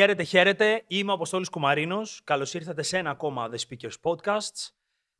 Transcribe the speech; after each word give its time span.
Χαίρετε, 0.00 0.22
χαίρετε. 0.22 0.84
Είμαι 0.86 1.10
ο 1.10 1.14
Αποστόλης 1.14 1.48
Κουμαρίνος. 1.48 2.20
Καλώς 2.24 2.54
ήρθατε 2.54 2.82
σε 2.82 2.98
ένα 2.98 3.10
ακόμα 3.10 3.50
The 3.52 3.58
Speakers 3.68 3.94
Podcasts. 4.02 4.70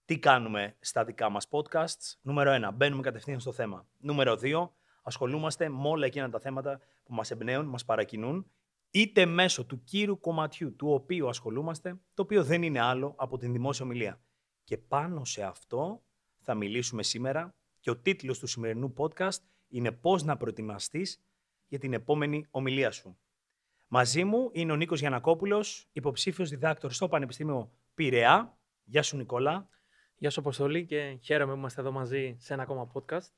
Τι 0.05 0.19
κάνουμε 0.19 0.77
στα 0.81 1.05
δικά 1.05 1.29
μας 1.29 1.47
podcasts; 1.51 2.19
Νούμερο 2.21 2.53
1. 2.53 2.71
Μπαίνουμε 2.75 3.03
κατευθείαν 3.03 3.41
στο 3.41 3.53
θέμα. 3.53 3.87
Νούμερο 3.99 4.37
2. 4.37 4.71
Ασχολούμαστε 5.03 5.69
με 5.69 5.89
όλα 5.89 6.07
εκείνα 6.07 6.31
τα 6.31 6.41
θέματα 6.41 6.81
που 7.05 7.15
μας 7.15 7.31
εμπνέουν, 7.31 7.67
μας 7.67 7.85
παρακινούν, 7.85 8.51
είτε 8.91 9.27
μέσω 9.27 9.65
του 9.65 9.83
κύρου 9.85 10.21
κομματιού 10.21 10.77
του 10.77 10.93
οποίου 10.93 11.29
ασχολούμαστε, 11.29 12.01
το 12.15 12.23
οποίο 12.23 12.45
δεν 12.45 12.63
είναι 12.63 12.81
άλλο 12.81 13.15
από 13.17 13.39
την 13.39 13.53
δημόσια 13.53 13.85
ομιλία. 13.85 14.21
Και 14.65 14.79
πάνω 14.79 15.25
σε 15.25 15.43
αυτό 15.43 16.03
θα 16.39 16.55
μιλήσουμε 16.55 17.03
σήμερα 17.03 17.55
και 17.81 17.91
ο 17.91 17.97
τίτλος 17.97 18.39
του 18.39 18.47
σημερινού 18.47 18.95
podcast 18.97 19.41
είναι 19.69 19.93
«Πώς 19.93 20.23
να 20.23 20.37
προετοιμαστείς 20.37 21.23
για 21.67 21.79
την 21.79 21.93
επόμενη 21.93 22.47
ομιλία 22.51 22.91
σου». 22.91 23.19
Μαζί 23.93 24.25
μου 24.25 24.51
είναι 24.53 24.73
ο 24.73 24.77
Νίκος 24.77 25.01
Γιανακόπουλος, 25.01 25.89
υποψήφιος 25.93 26.49
διδάκτορ 26.49 26.93
στο 26.93 27.09
Πανεπιστήμιο 27.09 27.73
Πειραιά. 27.95 28.59
Γεια 28.85 29.03
σου 29.03 29.17
Νικόλα. 29.17 29.69
Γεια 30.17 30.31
σου 30.31 30.41
Αποστολή 30.41 30.87
και 30.87 31.19
χαίρομαι 31.23 31.53
που 31.53 31.59
είμαστε 31.59 31.81
εδώ 31.81 31.93
μαζί 31.93 32.37
σε 32.39 32.53
ένα 32.53 32.63
ακόμα 32.63 32.91
podcast. 32.93 33.29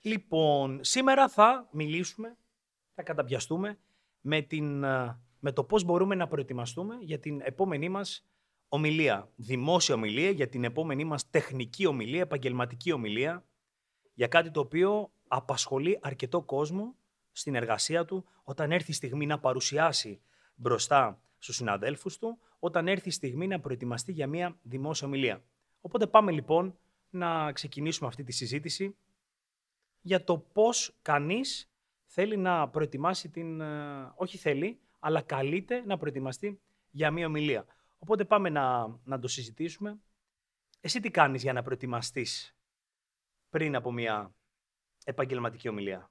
Λοιπόν, 0.00 0.78
σήμερα 0.82 1.28
θα 1.28 1.68
μιλήσουμε, 1.72 2.36
θα 2.94 3.02
καταπιαστούμε 3.02 3.78
με, 4.20 4.40
την, 4.42 4.78
με 5.38 5.52
το 5.52 5.64
πώς 5.64 5.84
μπορούμε 5.84 6.14
να 6.14 6.28
προετοιμαστούμε 6.28 6.96
για 7.00 7.18
την 7.18 7.40
επόμενή 7.42 7.88
μας 7.88 8.28
ομιλία. 8.68 9.30
Δημόσια 9.36 9.94
ομιλία, 9.94 10.30
για 10.30 10.48
την 10.48 10.64
επόμενή 10.64 11.04
μας 11.04 11.30
τεχνική 11.30 11.86
ομιλία, 11.86 12.20
επαγγελματική 12.20 12.92
ομιλία, 12.92 13.44
για 14.14 14.26
κάτι 14.26 14.50
το 14.50 14.60
οποίο 14.60 15.12
απασχολεί 15.28 15.98
αρκετό 16.02 16.42
κόσμο 16.42 16.96
στην 17.32 17.54
εργασία 17.54 18.04
του, 18.04 18.24
όταν 18.44 18.72
έρθει 18.72 18.90
η 18.90 18.94
στιγμή 18.94 19.26
να 19.26 19.38
παρουσιάσει 19.38 20.20
μπροστά 20.54 21.22
στους 21.38 21.56
συναδέλφους 21.56 22.18
του, 22.18 22.38
όταν 22.58 22.88
έρθει 22.88 23.08
η 23.08 23.12
στιγμή 23.12 23.46
να 23.46 23.60
προετοιμαστεί 23.60 24.12
για 24.12 24.26
μια 24.26 24.58
δημόσια 24.62 25.06
ομιλία. 25.06 25.42
Οπότε 25.80 26.06
πάμε 26.06 26.32
λοιπόν 26.32 26.78
να 27.10 27.52
ξεκινήσουμε 27.52 28.08
αυτή 28.08 28.24
τη 28.24 28.32
συζήτηση 28.32 28.96
για 30.00 30.24
το 30.24 30.38
πώς 30.38 30.96
κανείς 31.02 31.70
θέλει 32.04 32.36
να 32.36 32.68
προετοιμάσει 32.68 33.28
την... 33.28 33.60
Ε, 33.60 34.12
όχι 34.14 34.38
θέλει, 34.38 34.80
αλλά 34.98 35.22
καλείται 35.22 35.82
να 35.86 35.98
προετοιμαστεί 35.98 36.60
για 36.90 37.10
μια 37.10 37.26
ομιλία. 37.26 37.64
Οπότε 37.98 38.24
πάμε 38.24 38.48
να, 38.48 38.98
να 39.04 39.18
το 39.18 39.28
συζητήσουμε. 39.28 39.98
Εσύ 40.80 41.00
τι 41.00 41.10
κάνεις 41.10 41.42
για 41.42 41.52
να 41.52 41.62
προετοιμαστείς 41.62 42.56
πριν 43.48 43.76
από 43.76 43.92
μια 43.92 44.34
επαγγελματική 45.04 45.68
ομιλία; 45.68 46.10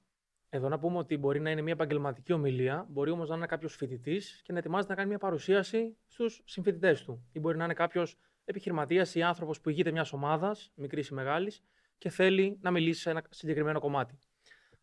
Εδώ 0.52 0.68
να 0.68 0.78
πούμε 0.78 0.98
ότι 0.98 1.16
μπορεί 1.16 1.40
να 1.40 1.50
είναι 1.50 1.62
μια 1.62 1.72
επαγγελματική 1.72 2.32
ομιλία, 2.32 2.86
μπορεί 2.88 3.10
όμως 3.10 3.28
να 3.28 3.36
είναι 3.36 3.46
κάποιος 3.46 3.74
φοιτητής 3.74 4.40
και 4.44 4.52
να 4.52 4.58
ετοιμάζεται 4.58 4.88
να 4.88 4.94
κάνει 4.94 5.08
μια 5.08 5.18
παρουσίαση 5.18 5.96
στους 6.06 6.42
συμφοιτητές 6.44 7.04
του. 7.04 7.28
Ή 7.32 7.40
μπορεί 7.40 7.56
να 7.56 7.64
είναι 7.64 7.74
κάποιος 7.74 8.16
επιχειρηματίας 8.44 9.14
ή 9.14 9.22
άνθρωπος 9.22 9.60
που 9.60 9.68
ηγείται 9.68 9.90
μιας 9.90 10.12
ομάδας, 10.12 10.72
μικρής 10.74 11.08
ή 11.08 11.14
μεγάλης, 11.14 11.62
και 11.98 12.08
θέλει 12.08 12.58
να 12.60 12.70
μιλήσει 12.70 13.00
σε 13.00 13.10
ένα 13.10 13.22
συγκεκριμένο 13.30 13.80
κομμάτι. 13.80 14.18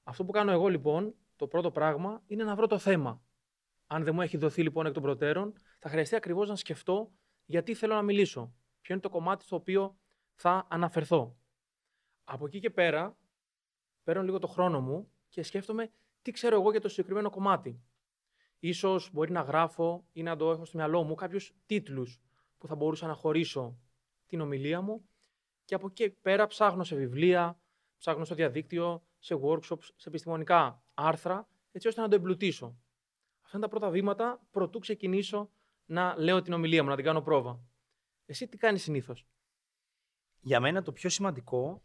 Αυτό 0.04 0.26
που 0.26 0.32
κάνω 0.32 0.52
εγώ 0.52 0.68
λοιπόν, 0.68 1.16
το 1.36 1.48
πρώτο 1.48 1.72
πράγμα, 1.72 2.24
είναι 2.28 2.44
να 2.44 2.56
βρω 2.56 2.68
το 2.68 2.78
θέμα. 2.78 3.22
Αν 3.88 4.04
δεν 4.04 4.14
μου 4.14 4.22
έχει 4.22 4.38
δοθεί 4.38 4.62
λοιπόν 4.62 4.86
εκ 4.86 4.94
των 4.94 5.04
προτέρων, 5.04 5.54
θα 5.80 5.90
χρειαστεί 5.90 6.16
ακριβώς 6.16 6.50
να 6.50 6.56
σκεφτώ 6.56 7.12
γιατί 7.46 7.74
θέλω 7.74 7.94
να 7.94 8.02
μιλήσω. 8.02 8.54
Ποιο 8.82 8.94
είναι 8.94 9.04
το 9.04 9.10
κομμάτι 9.10 9.44
στο 9.44 9.56
οποίο 9.56 9.98
θα 10.34 10.68
αναφερθώ. 10.70 11.38
Από 12.24 12.46
εκεί 12.46 12.60
και 12.60 12.70
πέρα, 12.70 13.18
παίρνω 14.04 14.24
λίγο 14.24 14.40
το 14.40 14.48
χρόνο 14.48 14.82
μου 14.82 15.12
και 15.38 15.44
σκέφτομαι 15.44 15.92
τι 16.22 16.32
ξέρω 16.32 16.56
εγώ 16.56 16.72
για 16.72 16.82
το 16.82 16.90
συγκεκριμένο 16.90 17.30
κομμάτι. 17.30 17.82
Ίσως 18.60 19.10
μπορεί 19.12 19.32
να 19.32 19.42
γράφω 19.42 20.06
ή 20.12 20.24
να 20.24 20.36
το 20.36 20.52
έχω 20.52 20.66
στο 20.66 20.78
μυαλό 20.78 21.04
μου 21.04 21.16
κάποιους 21.16 21.54
τίτλους 21.66 22.22
που 22.58 22.68
θα 22.68 22.76
μπορούσα 22.76 23.08
να 23.08 23.14
χωρίσω 23.14 23.80
την 24.26 24.42
ομιλία 24.42 24.82
μου 24.82 25.10
και 25.66 25.76
από 25.76 25.88
εκεί 25.88 26.10
πέρα 26.10 26.48
ψάχνω 26.48 26.84
σε 26.84 26.96
βιβλία, 26.96 27.60
ψάχνω 27.98 28.26
στο 28.26 28.36
διαδίκτυο, 28.36 29.04
σε 29.20 29.40
workshops, 29.42 29.84
σε 29.96 30.10
επιστημονικά 30.10 30.84
άρθρα, 30.94 31.50
έτσι 31.72 31.88
ώστε 31.88 32.02
να 32.02 32.08
το 32.08 32.16
εμπλουτίσω. 32.16 32.66
Αυτά 33.42 33.58
είναι 33.58 33.66
τα 33.66 33.72
πρώτα 33.72 33.90
βήματα 33.90 34.48
προτού 34.52 34.80
ξεκινήσω 34.80 35.50
να 35.86 36.16
λέω 36.18 36.42
την 36.42 36.54
ομιλία 36.54 36.84
μου, 36.84 36.90
να 36.90 36.96
την 36.96 37.06
κάνω 37.06 37.22
πρόβα. 37.22 37.60
Εσύ 38.26 38.48
τι 38.48 38.58
κάνεις 38.58 38.84
συνήθως; 38.84 39.28
Για 40.40 40.60
μένα 40.60 40.82
το 40.82 40.92
πιο 40.92 41.10
σημαντικό 41.10 41.84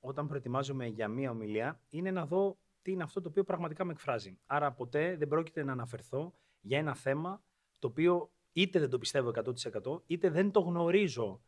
όταν 0.00 0.26
προετοιμάζομαι 0.26 0.86
για 0.86 1.08
μία 1.08 1.30
ομιλία 1.30 1.80
είναι 1.88 2.10
να 2.10 2.26
δω 2.26 2.58
τι 2.84 2.92
είναι 2.92 3.02
αυτό 3.02 3.20
το 3.20 3.28
οποίο 3.28 3.44
πραγματικά 3.44 3.84
με 3.84 3.92
εκφράζει. 3.92 4.38
Άρα 4.46 4.72
ποτέ 4.72 5.16
δεν 5.16 5.28
πρόκειται 5.28 5.64
να 5.64 5.72
αναφερθώ 5.72 6.34
για 6.60 6.78
ένα 6.78 6.94
θέμα 6.94 7.44
το 7.78 7.86
οποίο 7.86 8.32
είτε 8.52 8.78
δεν 8.78 8.90
το 8.90 8.98
πιστεύω 8.98 9.32
100% 9.84 10.02
είτε 10.06 10.30
δεν 10.30 10.50
το 10.50 10.60
γνωρίζω 10.60 11.44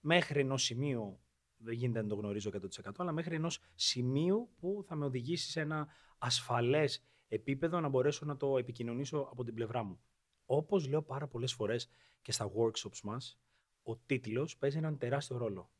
μέχρι 0.00 0.40
ενός 0.40 0.62
σημείου. 0.62 1.20
Δεν 1.56 1.74
γίνεται 1.74 2.02
να 2.02 2.08
το 2.08 2.14
γνωρίζω 2.14 2.50
100% 2.84 2.90
αλλά 2.96 3.12
μέχρι 3.12 3.34
ενός 3.34 3.60
σημείου 3.74 4.50
που 4.56 4.84
θα 4.86 4.94
με 4.94 5.04
οδηγήσει 5.04 5.50
σε 5.50 5.60
ένα 5.60 5.88
ασφαλές 6.18 7.04
επίπεδο 7.28 7.80
να 7.80 7.88
μπορέσω 7.88 8.26
να 8.26 8.36
το 8.36 8.58
επικοινωνήσω 8.58 9.18
από 9.18 9.44
την 9.44 9.54
πλευρά 9.54 9.82
μου. 9.82 10.00
Όπως 10.44 10.88
λέω 10.88 11.02
πάρα 11.02 11.26
πολλές 11.26 11.52
φορές 11.52 11.90
και 12.22 12.32
στα 12.32 12.52
workshops 12.54 13.00
μας, 13.02 13.40
ο 13.82 13.96
τίτλος 13.96 14.56
παίζει 14.56 14.76
έναν 14.76 14.98
τεράστιο 14.98 15.36
ρόλο. 15.36 15.70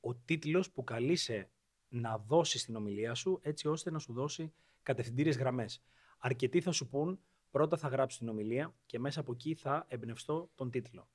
Ο 0.00 0.14
τίτλος 0.14 0.70
που 0.70 0.84
καλείσαι 0.84 1.50
να 1.94 2.18
δώσει 2.18 2.64
την 2.64 2.76
ομιλία 2.76 3.14
σου 3.14 3.38
έτσι 3.42 3.68
ώστε 3.68 3.90
να 3.90 3.98
σου 3.98 4.12
δώσει 4.12 4.52
κατευθυντήριες 4.82 5.36
γραμμές. 5.36 5.82
Αρκετοί 6.18 6.60
θα 6.60 6.72
σου 6.72 6.88
πούν 6.88 7.20
πρώτα 7.50 7.76
θα 7.76 7.88
γράψω 7.88 8.18
την 8.18 8.28
ομιλία 8.28 8.74
και 8.86 8.98
μέσα 8.98 9.20
από 9.20 9.32
εκεί 9.32 9.54
θα 9.54 9.84
εμπνευστώ 9.88 10.50
τον 10.54 10.70
τίτλο. 10.70 11.08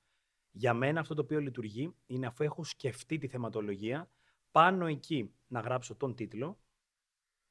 Για 0.52 0.74
μένα 0.74 1.00
αυτό 1.00 1.14
το 1.14 1.22
οποίο 1.22 1.40
λειτουργεί 1.40 1.96
είναι 2.06 2.26
αφού 2.26 2.44
έχω 2.44 2.64
σκεφτεί 2.64 3.18
τη 3.18 3.28
θεματολογία, 3.28 4.10
πάνω 4.52 4.86
εκεί 4.86 5.34
να 5.48 5.60
γράψω 5.60 5.96
τον 5.96 6.16
τίτλο 6.16 6.60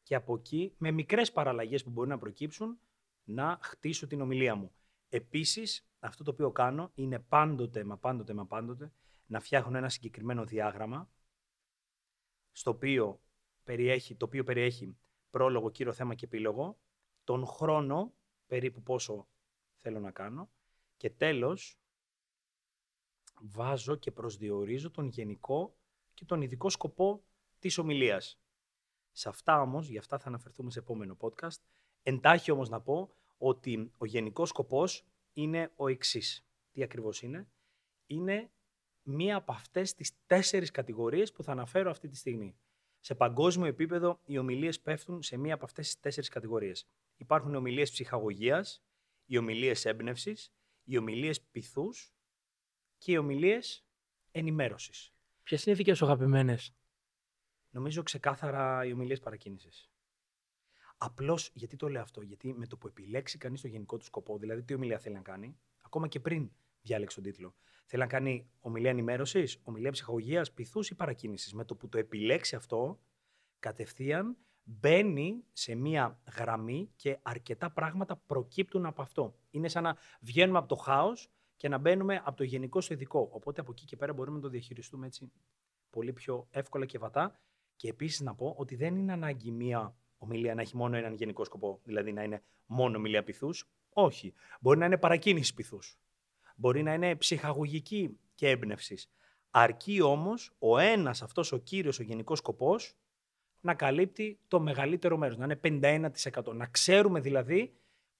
και 0.02 0.14
από 0.14 0.34
εκεί 0.34 0.74
με 0.78 0.90
μικρές 0.90 1.32
παραλλαγές 1.32 1.84
που 1.84 1.90
μπορεί 1.90 2.08
να 2.08 2.18
προκύψουν 2.18 2.78
να 3.24 3.58
χτίσω 3.62 4.06
την 4.06 4.20
ομιλία 4.20 4.54
μου. 4.54 4.72
Επίσης, 5.08 5.88
αυτό 5.98 6.24
το 6.24 6.30
οποίο 6.30 6.50
κάνω 6.50 6.90
είναι 6.94 7.18
πάντοτε, 7.18 7.84
μα 7.84 7.96
πάντοτε, 7.96 8.34
μα 8.34 8.46
πάντοτε, 8.46 8.92
να 9.26 9.40
φτιάχνω 9.40 9.78
ένα 9.78 9.88
συγκεκριμένο 9.88 10.44
διάγραμμα 10.44 11.10
στο 12.58 12.70
οποίο 12.70 13.20
περιέχει, 13.64 14.14
το 14.14 14.24
οποίο 14.24 14.44
περιέχει 14.44 14.96
πρόλογο, 15.30 15.70
κύριο 15.70 15.92
θέμα 15.92 16.14
και 16.14 16.24
επίλογο, 16.24 16.78
τον 17.24 17.46
χρόνο, 17.46 18.14
περίπου 18.46 18.82
πόσο 18.82 19.28
θέλω 19.76 20.00
να 20.00 20.10
κάνω, 20.10 20.50
και 20.96 21.10
τέλος 21.10 21.78
βάζω 23.40 23.96
και 23.96 24.10
προσδιορίζω 24.10 24.90
τον 24.90 25.06
γενικό 25.06 25.76
και 26.14 26.24
τον 26.24 26.42
ειδικό 26.42 26.70
σκοπό 26.70 27.24
της 27.58 27.78
ομιλίας. 27.78 28.40
Σε 29.12 29.28
αυτά 29.28 29.60
όμως, 29.60 29.88
για 29.88 30.00
αυτά 30.00 30.18
θα 30.18 30.28
αναφερθούμε 30.28 30.70
σε 30.70 30.78
επόμενο 30.78 31.16
podcast, 31.20 31.60
εντάχει 32.02 32.50
όμως 32.50 32.68
να 32.68 32.80
πω 32.80 33.14
ότι 33.38 33.92
ο 33.98 34.04
γενικός 34.04 34.48
σκοπός 34.48 35.06
είναι 35.32 35.72
ο 35.76 35.88
εξής. 35.88 36.46
Τι 36.72 36.82
ακριβώς 36.82 37.22
είναι; 37.22 37.48
Είναι 38.06 38.50
μία 39.08 39.36
από 39.36 39.52
αυτές 39.52 39.94
τις 39.94 40.12
τέσσερις 40.26 40.70
κατηγορίες 40.70 41.32
που 41.32 41.42
θα 41.42 41.52
αναφέρω 41.52 41.90
αυτή 41.90 42.08
τη 42.08 42.16
στιγμή. 42.16 42.56
Σε 43.00 43.14
παγκόσμιο 43.14 43.66
επίπεδο, 43.66 44.20
οι 44.24 44.38
ομιλίες 44.38 44.80
πέφτουν 44.80 45.22
σε 45.22 45.36
μία 45.36 45.54
από 45.54 45.64
αυτές 45.64 45.86
τις 45.86 46.00
τέσσερις 46.00 46.28
κατηγορίες. 46.28 46.88
Υπάρχουν 47.16 47.52
οι 47.52 47.56
ομιλίες 47.56 47.90
ψυχαγωγίας, 47.90 48.84
οι 49.24 49.38
ομιλίες 49.38 49.84
έμπνευσης, 49.84 50.52
οι 50.84 50.96
ομιλίες 50.96 51.40
πυθούς 51.40 52.12
και 52.98 53.12
οι 53.12 53.16
ομιλίες 53.16 53.84
ενημέρωσης. 54.30 55.12
Ποιες 55.42 55.64
είναι 55.64 55.74
οι 55.74 55.78
δικές 55.78 55.98
σου 55.98 56.04
αγαπημένες, 56.04 56.74
Νομίζω 57.70 58.02
ξεκάθαρα 58.02 58.84
οι 58.84 58.92
ομιλίες 58.92 59.20
παρακίνησης. 59.20 59.90
Απλώς 60.96 61.50
γιατί 61.54 61.76
το 61.76 61.88
λέω 61.88 62.02
αυτό, 62.02 62.20
Γιατί 62.20 62.54
με 62.54 62.66
το 62.66 62.76
που 62.76 62.86
επιλέξει 62.86 63.38
κανείς 63.38 63.60
το 63.60 63.68
γενικό 63.68 63.96
του 63.96 64.04
σκοπό, 64.04 64.38
δηλαδή 64.38 64.62
τι 64.62 64.74
ομιλία 64.74 64.98
θέλει 64.98 65.14
να 65.14 65.20
κάνει, 65.20 65.58
ακόμα 65.82 66.08
και 66.08 66.20
πριν 66.20 66.52
διάλεξε 66.82 67.20
τον 67.20 67.32
τίτλο. 67.32 67.54
Θέλει 67.84 68.02
να 68.02 68.08
κάνει 68.08 68.50
ομιλία 68.60 68.90
ενημέρωσης, 68.90 69.60
ομιλία 69.62 69.90
ψυχαγωγίας, 69.90 70.52
πυθούς 70.52 70.90
ή 70.90 70.94
παρακίνησης. 70.94 71.54
Με 71.54 71.64
το 71.64 71.74
που 71.74 71.88
το 71.88 71.98
επιλέξει 71.98 72.56
αυτό, 72.56 73.00
κατευθείαν 73.58 74.36
μπαίνει 74.62 75.44
σε 75.52 75.74
μία 75.74 76.20
γραμμή 76.36 76.90
και 76.96 77.18
αρκετά 77.22 77.70
πράγματα 77.70 78.16
προκύπτουν 78.16 78.86
από 78.86 79.02
αυτό. 79.02 79.34
Είναι 79.50 79.68
σαν 79.68 79.82
να 79.82 79.96
βγαίνουμε 80.20 80.58
από 80.58 80.68
το 80.68 80.74
χάος 80.74 81.30
και 81.56 81.68
να 81.68 81.78
μπαίνουμε 81.78 82.22
από 82.24 82.36
το 82.36 82.44
γενικό 82.44 82.80
στο 82.80 82.94
ειδικό. 82.94 83.28
Οπότε 83.32 83.60
από 83.60 83.70
εκεί 83.72 83.84
και 83.84 83.96
πέρα 83.96 84.12
μπορούμε 84.12 84.36
να 84.36 84.42
το 84.42 84.48
διαχειριστούμε 84.48 85.06
έτσι 85.06 85.32
πολύ 85.90 86.12
πιο 86.12 86.46
εύκολα 86.50 86.86
και 86.86 86.98
βατά. 86.98 87.38
Και 87.76 87.88
επίσης 87.88 88.20
να 88.20 88.34
πω 88.34 88.54
ότι 88.58 88.76
δεν 88.76 88.96
είναι 88.96 89.12
ανάγκη 89.12 89.50
μία 89.50 89.96
ομιλία 90.18 90.54
να 90.54 90.60
έχει 90.60 90.76
μόνο 90.76 90.96
έναν 90.96 91.14
γενικό 91.14 91.44
σκοπό, 91.44 91.80
δηλαδή 91.84 92.12
να 92.12 92.22
είναι 92.22 92.42
μόνο 92.66 92.96
ομιλία 92.96 93.24
πυθούς. 93.24 93.68
Όχι. 93.88 94.32
Μπορεί 94.60 94.78
να 94.78 94.86
είναι 94.86 94.98
παρακίνηση 94.98 95.54
πυθούς. 95.54 95.98
Μπορεί 96.60 96.82
να 96.82 96.94
είναι 96.94 97.16
ψυχαγωγική 97.16 98.18
και 98.34 98.48
έμπνευσης. 98.48 99.10
Αρκεί 99.50 100.00
όμως 100.00 100.52
ο 100.58 100.78
ένας 100.78 101.22
αυτός 101.22 101.52
ο 101.52 101.56
κύριος, 101.56 101.98
ο 101.98 102.02
γενικός 102.02 102.38
σκοπός, 102.38 102.96
να 103.60 103.74
καλύπτει 103.74 104.40
το 104.48 104.60
μεγαλύτερο 104.60 105.16
μέρος, 105.16 105.36
να 105.36 105.44
είναι 105.44 105.56
51%. 105.56 106.52
Να 106.52 106.66
ξέρουμε 106.66 107.20
δηλαδή 107.20 107.76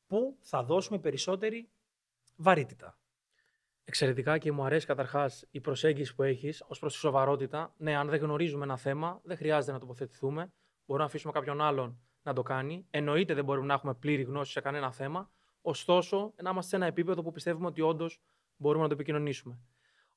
που 0.07 0.37
θα 0.41 0.63
δώσουμε 0.63 0.99
περισσότερη 0.99 1.69
βαρύτητα. 2.37 2.99
Εξαιρετικά 3.85 4.39
και 4.39 4.53
μου 4.53 4.65
αρέσει 4.65 4.87
καταρχάς 4.87 5.47
η 5.51 5.61
προσέγγιση 5.61 6.15
που 6.15 6.23
έχεις 6.23 6.65
ως 6.67 6.79
προς 6.79 6.93
τη 6.93 6.99
σοβαρότητα. 6.99 7.75
Ναι, 7.77 7.97
αν 7.97 8.09
δεν 8.09 8.21
γνωρίζουμε 8.21 8.65
ένα 8.65 8.77
θέμα, 8.77 9.21
δεν 9.25 9.37
χρειάζεται 9.37 9.73
να 9.73 9.79
τοποθετηθούμε. 9.79 10.53
Μπορούμε 10.85 11.05
να 11.05 11.05
αφήσουμε 11.05 11.33
κάποιον 11.33 11.61
άλλον 11.61 12.01
να 12.23 12.33
το 12.33 12.43
κάνει. 12.43 12.87
Εννοείται 12.91 13.35
δεν 13.35 13.45
μπορούμε 13.45 13.67
να 13.67 13.75
έχουμε 13.75 13.95
πλήρη 13.95 14.23
γνώση 14.23 14.53
σε 14.53 14.61
κανένα 14.61 14.93
θέμα. 14.93 15.31
Ωστόσο, 15.69 16.33
να 16.43 16.51
είμαστε 16.51 16.71
σε 16.71 16.77
ένα 16.77 16.87
επίπεδο 16.87 17.23
που 17.23 17.33
πιστεύουμε 17.33 17.67
ότι 17.67 17.81
όντως 17.81 18.21
μπορούμε 18.57 18.83
να 18.83 18.89
το 18.89 18.95
επικοινωνήσουμε. 18.95 19.59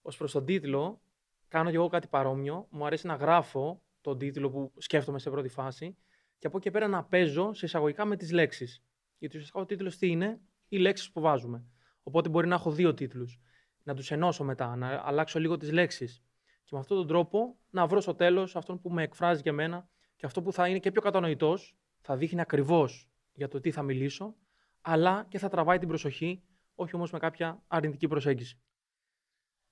Ω 0.02 0.16
προς 0.16 0.32
τον 0.32 0.46
τίτλο, 0.46 1.02
κάνω 1.48 1.70
και 1.70 1.76
εγώ 1.76 1.88
κάτι 1.88 2.08
παρόμοιο. 2.08 2.68
Μου 2.70 2.86
αρέσει 2.86 3.08
να 3.08 3.16
γράφω 3.16 3.82
τον 4.02 4.18
τίτλο 4.18 4.50
που 4.50 4.72
σκέφτομαι 4.78 5.20
σε 5.20 5.30
πρώτη 5.30 5.48
φάση 5.48 5.98
και 6.38 6.48
από 6.48 6.58
εκεί 6.58 6.72
πέρα 6.72 6.88
να 6.88 7.04
παίζω 7.04 7.54
σε 7.54 7.66
εισαγωγικά 7.66 8.06
με 8.06 8.16
τις 8.16 8.32
λέξεις. 8.32 8.84
Γιατί 9.18 9.36
ουσιαστικά 9.36 9.62
ο 9.62 9.66
τίτλος 9.66 9.98
τι 9.98 10.08
είναι, 10.08 10.40
οι 10.68 10.78
λέξεις 10.78 11.12
που 11.12 11.22
βάζουμε. 11.22 11.66
Οπότε 12.04 12.30
μπορεί 12.30 12.48
να 12.48 12.56
έχω 12.56 12.72
δύο 12.72 12.94
τίτλους. 12.94 13.40
Να 13.84 13.94
τους 13.94 14.12
ενώσω 14.12 14.44
μετά, 14.44 14.76
να 14.76 15.02
αλλάξω 15.06 15.40
λίγο 15.40 15.58
τις 15.58 15.72
λέξεις. 15.72 16.24
Και 16.64 16.70
με 16.72 16.80
αυτόν 16.80 16.98
τον 16.98 17.08
τρόπο 17.08 17.58
να 17.70 17.88
βρω 17.88 18.02
στο 18.02 18.16
τέλος 18.16 18.56
αυτόν 18.56 18.82
που 18.82 18.90
με 18.90 19.04
εκφράζει 19.04 19.42
για 19.42 19.54
μένα 19.54 19.88
και 20.16 20.26
αυτό 20.26 20.42
που 20.42 20.54
θα 20.54 20.68
είναι 20.68 20.80
και 20.80 20.92
πιο 20.92 21.02
κατανοητός, 21.02 21.78
θα 22.02 22.16
δείχνει 22.18 22.42
ακριβώς 22.42 23.10
για 23.34 23.48
το 23.48 23.60
τι 23.60 23.72
θα 23.72 23.82
μιλήσω, 23.82 24.36
αλλά 24.82 25.26
και 25.30 25.38
θα 25.38 25.50
τραβάει 25.50 25.78
την 25.78 25.88
προσοχή, 25.88 26.44
όχι 26.76 26.96
όμως 26.96 27.12
με 27.12 27.20
κάποια 27.20 27.64
αρνητική 27.68 28.08
προσέγγιση. 28.08 28.62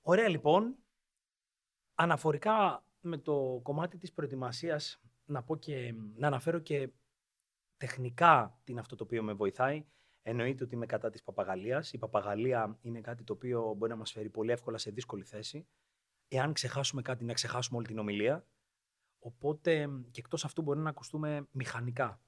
Ωραία 0.01 0.29
λοιπόν. 0.29 0.75
Αναφορικά 1.95 2.85
με 3.00 3.17
το 3.17 3.59
κομμάτι 3.63 3.97
της 3.97 4.13
προετοιμασίας, 4.13 5.01
να 5.25 5.44
πω 5.44 5.56
και 5.56 5.94
να 6.15 6.27
αναφέρω 6.27 6.59
και 6.59 6.91
τεχνικά 7.77 8.59
τι 8.63 8.71
είναι 8.71 8.81
αυτό 8.81 8.95
το 8.95 9.03
οποίο 9.03 9.23
με 9.23 9.33
βοηθάει. 9.33 9.85
Εννοείται 10.21 10.63
ότι 10.63 10.75
είμαι 10.75 10.85
κατά 10.85 11.09
της 11.09 11.23
παπαγαλίας. 11.23 11.94
Η 11.94 11.97
παπαγαλία 11.97 12.77
είναι 12.81 13.01
κάτι 13.01 13.23
το 13.23 13.33
οποίο 13.33 13.73
μπορεί 13.73 13.91
να 13.91 13.97
μας 13.97 14.12
φέρει 14.12 14.29
πολύ 14.29 14.51
εύκολα 14.51 14.77
σε 14.77 14.91
δύσκολη 14.91 15.23
θέση. 15.23 15.67
Εάν 16.27 16.53
ξεχάσουμε 16.53 17.01
κάτι, 17.01 17.23
να 17.23 17.33
ξεχάσουμε 17.33 17.77
όλη 17.77 17.88
την 17.88 18.00
ομιλία. 18.00 18.47
Οπότε 19.19 19.89
και 20.12 20.19
εκτός 20.19 20.45
αυτού 20.45 20.62
μπορεί 20.62 20.79
να 20.79 20.89
ακουστούμε 20.89 21.47
μηχανικά. 21.51 22.21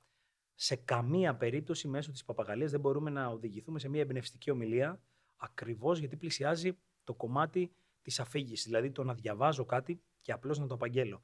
Σε 0.63 0.75
καμία 0.75 1.35
περίπτωση 1.35 1.87
μέσω 1.87 2.11
της 2.11 2.25
παπαγαλίας 2.25 2.71
δεν 2.71 2.79
μπορούμε 2.79 3.09
να 3.09 3.27
οδηγηθούμε 3.27 3.79
σε 3.79 3.89
μια 3.89 4.01
εμπνευστική 4.01 4.51
ομιλία 4.51 5.01
ακριβώς 5.35 5.99
γιατί 5.99 6.15
πλησιάζει 6.15 6.77
το 7.03 7.13
κομμάτι 7.13 7.71
της 8.01 8.19
αφήγησης, 8.19 8.65
δηλαδή 8.65 8.91
το 8.91 9.03
να 9.03 9.13
διαβάζω 9.13 9.65
κάτι 9.65 10.01
και 10.21 10.31
απλώς 10.31 10.59
να 10.59 10.67
το 10.67 10.73
απαγγέλω. 10.73 11.23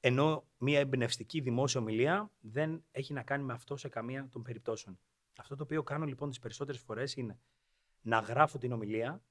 Ενώ 0.00 0.48
μια 0.58 0.78
εμπνευστική 0.78 1.40
δημόσια 1.40 1.80
ομιλία 1.80 2.32
δεν 2.40 2.84
έχει 2.90 3.12
να 3.12 3.22
κάνει 3.22 3.44
με 3.44 3.52
αυτό 3.52 3.76
σε 3.76 3.88
καμία 3.88 4.28
των 4.28 4.42
περιπτώσεων. 4.42 4.98
Αυτό 5.36 5.56
το 5.56 5.62
οποίο 5.62 5.82
κάνω 5.82 6.04
λοιπόν 6.04 6.28
τις 6.28 6.38
περισσότερες 6.38 6.80
φορές 6.80 7.14
είναι 7.14 7.40
να 8.00 8.18
γράφω 8.18 8.58
την 8.58 8.72
ομιλία, 8.72 9.22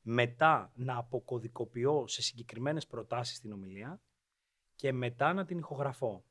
μετά 0.00 0.72
να 0.74 0.96
αποκωδικοποιώ 0.96 2.06
σε 2.06 2.22
συγκεκριμένες 2.22 2.86
προτάσεις 2.86 3.40
την 3.40 3.52
ομιλία 3.52 4.00
και 4.74 4.92
μετά 4.92 5.32
να 5.32 5.44
την 5.44 5.58
ηχογραφώ. 5.58 6.24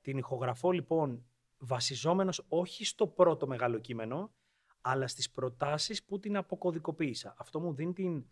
Την 0.00 0.18
ηχογραφώ 0.18 0.70
λοιπόν 0.70 1.26
βασιζόμενος 1.58 2.44
όχι 2.48 2.84
στο 2.84 3.06
πρώτο 3.06 3.46
μεγάλο 3.46 3.78
κείμενο, 3.78 4.32
αλλά 4.80 5.06
στις 5.06 5.30
προτάσεις 5.30 6.04
που 6.04 6.18
την 6.18 6.36
αποκωδικοποίησα. 6.36 7.34
Αυτό 7.38 7.60
μου 7.60 7.74
δίνει 7.74 7.92
την, 7.92 8.24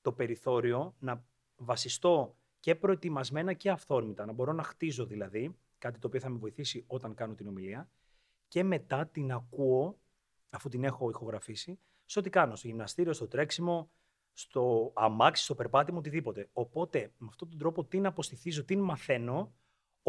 το 0.00 0.12
περιθώριο 0.12 0.94
να 0.98 1.24
βασιστώ 1.56 2.36
και 2.60 2.74
προετοιμασμένα 2.74 3.52
και 3.52 3.70
αυθόρμητα, 3.70 4.26
να 4.26 4.32
μπορώ 4.32 4.52
να 4.52 4.62
χτίζω 4.62 5.06
δηλαδή, 5.06 5.56
κάτι 5.78 5.98
το 5.98 6.06
οποίο 6.06 6.20
θα 6.20 6.28
με 6.28 6.38
βοηθήσει 6.38 6.84
όταν 6.86 7.14
κάνω 7.14 7.34
την 7.34 7.48
ομιλία, 7.48 7.90
και 8.48 8.64
μετά 8.64 9.06
την 9.06 9.32
ακούω, 9.32 9.98
αφού 10.50 10.68
την 10.68 10.84
έχω 10.84 11.10
ηχογραφήσει, 11.10 11.78
σε 12.04 12.18
ό,τι 12.18 12.30
κάνω, 12.30 12.56
στο 12.56 12.66
γυμναστήριο, 12.66 13.12
στο 13.12 13.28
τρέξιμο, 13.28 13.90
στο 14.32 14.92
αμάξι, 14.94 15.44
στο 15.44 15.54
περπάτημα, 15.54 15.98
οτιδήποτε. 15.98 16.48
Οπότε, 16.52 17.12
με 17.18 17.26
αυτόν 17.30 17.48
τον 17.48 17.58
τρόπο 17.58 17.84
την 17.84 18.06
αποστηθίζω, 18.06 18.64
την 18.64 18.80
μαθαίνω, 18.80 19.54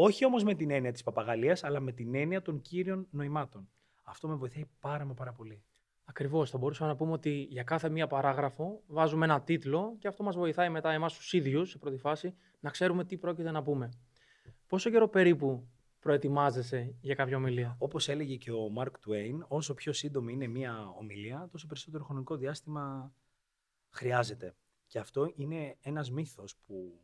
όχι 0.00 0.24
όμως 0.24 0.44
με 0.44 0.54
την 0.54 0.70
έννοια 0.70 0.92
της 0.92 1.02
παπαγαλίας, 1.02 1.64
αλλά 1.64 1.80
με 1.80 1.92
την 1.92 2.14
έννοια 2.14 2.42
των 2.42 2.60
κύριων 2.60 3.06
νοημάτων. 3.10 3.68
Αυτό 4.02 4.28
με 4.28 4.34
βοηθάει 4.34 4.64
πάρα 4.80 5.04
μα 5.04 5.14
πάρα 5.14 5.32
πολύ. 5.32 5.62
Ακριβώς. 6.04 6.50
Θα 6.50 6.58
μπορούσαμε 6.58 6.90
να 6.90 6.96
πούμε 6.96 7.12
ότι 7.12 7.46
για 7.50 7.62
κάθε 7.62 7.88
μία 7.88 8.06
παράγραφο 8.06 8.82
βάζουμε 8.86 9.24
ένα 9.24 9.40
τίτλο 9.40 9.96
και 9.98 10.08
αυτό 10.08 10.22
μας 10.22 10.36
βοηθάει 10.36 10.68
μετά 10.68 10.92
εμάς 10.92 11.14
τους 11.14 11.32
ίδιους, 11.32 11.70
σε 11.70 11.78
πρώτη 11.78 11.96
φάση, 11.96 12.34
να 12.60 12.70
ξέρουμε 12.70 13.04
τι 13.04 13.16
πρόκειται 13.16 13.50
να 13.50 13.62
πούμε. 13.62 13.88
Πόσο 14.66 14.90
καιρό 14.90 15.08
περίπου 15.08 15.68
προετοιμάζεσαι 16.00 16.94
για 17.00 17.14
κάποια 17.14 17.36
ομιλία; 17.36 17.76
Όπως 17.78 18.08
έλεγε 18.08 18.36
και 18.36 18.52
ο 18.52 18.68
Μάρκ 18.68 18.98
Τουέιν, 18.98 19.44
όσο 19.48 19.74
πιο 19.74 19.92
σύντομη 19.92 20.32
είναι 20.32 20.46
μία 20.46 20.94
ομιλία, 20.98 21.48
τόσο 21.52 21.66
περισσότερο 21.66 22.04
χρονικό 22.04 22.36
διάστημα 22.36 23.12
χρειάζεται. 23.90 24.54
Και 24.86 24.98
αυτό 24.98 25.32
είναι 25.34 25.76
ένας 25.80 26.10
μύθος 26.10 26.56
που, 26.66 27.00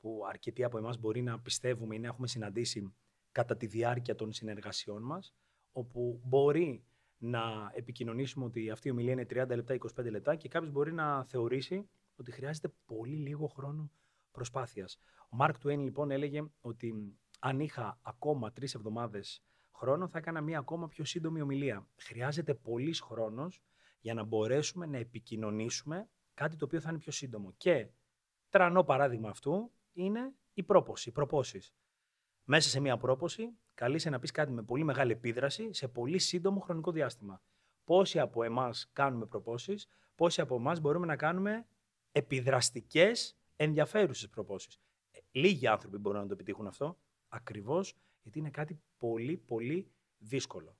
που 0.00 0.22
αρκετοί 0.28 0.64
από 0.64 0.78
εμάς 0.78 0.98
μπορεί 0.98 1.22
να 1.22 1.40
πιστεύουμε 1.40 1.94
ή 1.94 1.98
να 1.98 2.06
έχουμε 2.06 2.26
συναντήσει 2.26 2.94
κατά 3.32 3.56
τη 3.56 3.66
διάρκεια 3.66 4.14
των 4.14 4.32
συνεργασιών 4.32 5.02
μας, 5.02 5.34
όπου 5.72 6.20
μπορεί 6.24 6.84
να 7.18 7.70
επικοινωνήσουμε 7.74 8.44
ότι 8.44 8.70
αυτή 8.70 8.88
η 8.88 8.90
ομιλία 8.90 9.12
είναι 9.12 9.26
30 9.30 9.46
λεπτά, 9.48 9.74
25 9.74 10.10
λεπτά 10.10 10.34
και 10.34 10.48
κάποιος 10.48 10.72
μπορεί 10.72 10.92
να 10.92 11.24
θεωρήσει 11.24 11.88
ότι 12.16 12.32
χρειάζεται 12.32 12.72
πολύ 12.84 13.16
λίγο 13.16 13.46
χρόνο 13.46 13.90
προσπάθειας. 14.30 14.98
Ο 15.28 15.36
Μάρκ 15.36 15.58
Τουέιν 15.58 15.80
λοιπόν 15.80 16.10
έλεγε 16.10 16.44
ότι 16.60 17.16
αν 17.38 17.60
είχα 17.60 17.98
ακόμα 18.02 18.52
τρεις 18.52 18.74
εβδομάδες 18.74 19.42
χρόνο, 19.72 20.08
θα 20.08 20.18
έκανα 20.18 20.40
μία 20.40 20.58
ακόμα 20.58 20.88
πιο 20.88 21.04
σύντομη 21.04 21.40
ομιλία. 21.40 21.86
Χρειάζεται 21.96 22.54
πολύς 22.54 23.00
χρόνος 23.00 23.62
για 24.00 24.14
να 24.14 24.24
μπορέσουμε 24.24 24.86
να 24.86 24.98
επικοινωνήσουμε 24.98 26.08
κάτι 26.34 26.56
το 26.56 26.64
οποίο 26.64 26.80
θα 26.80 26.88
είναι 26.90 26.98
πιο 26.98 27.12
σύντομο. 27.12 27.52
Και 27.56 27.88
τρανό 28.48 28.84
παράδειγμα 28.84 29.28
αυτού 29.28 29.72
είναι 29.96 30.34
η 30.52 30.62
πρόποση, 30.62 31.08
οι 31.08 31.12
προπόσεις 31.12 31.74
μέσα 32.44 32.68
σε 32.68 32.80
μία 32.80 32.96
πρόποση, 32.96 33.58
καλείσαι 33.74 34.10
να 34.10 34.18
πεις 34.18 34.30
κάτι 34.30 34.52
με 34.52 34.62
πολύ 34.62 34.84
μεγάλη 34.84 35.12
επίδραση 35.12 35.72
σε 35.72 35.88
πολύ 35.88 36.18
σύντομο 36.18 36.60
χρονικό 36.60 36.92
διάστημα. 36.92 37.42
Πόσοι 37.84 38.18
από 38.18 38.42
εμάς 38.42 38.90
κάνουμε 38.92 39.26
προπόσεις, 39.26 39.88
πόσοι 40.14 40.40
από 40.40 40.56
εμάς 40.56 40.80
μπορούμε 40.80 41.06
να 41.06 41.16
κάνουμε 41.16 41.66
επιδραστικές, 42.12 43.38
ενδιαφέρουσες 43.56 44.28
προπόσεις. 44.28 44.80
Ε, 45.10 45.18
λίγοι 45.30 45.66
άνθρωποι 45.66 45.96
μπορούν 45.96 46.20
να 46.20 46.26
το 46.26 46.32
επιτύχουν 46.32 46.66
αυτό, 46.66 46.98
ακριβώς 47.28 47.96
γιατί 48.22 48.38
είναι 48.38 48.50
κάτι 48.50 48.80
πολύ, 48.98 49.36
πολύ 49.36 49.90
δύσκολο. 50.18 50.76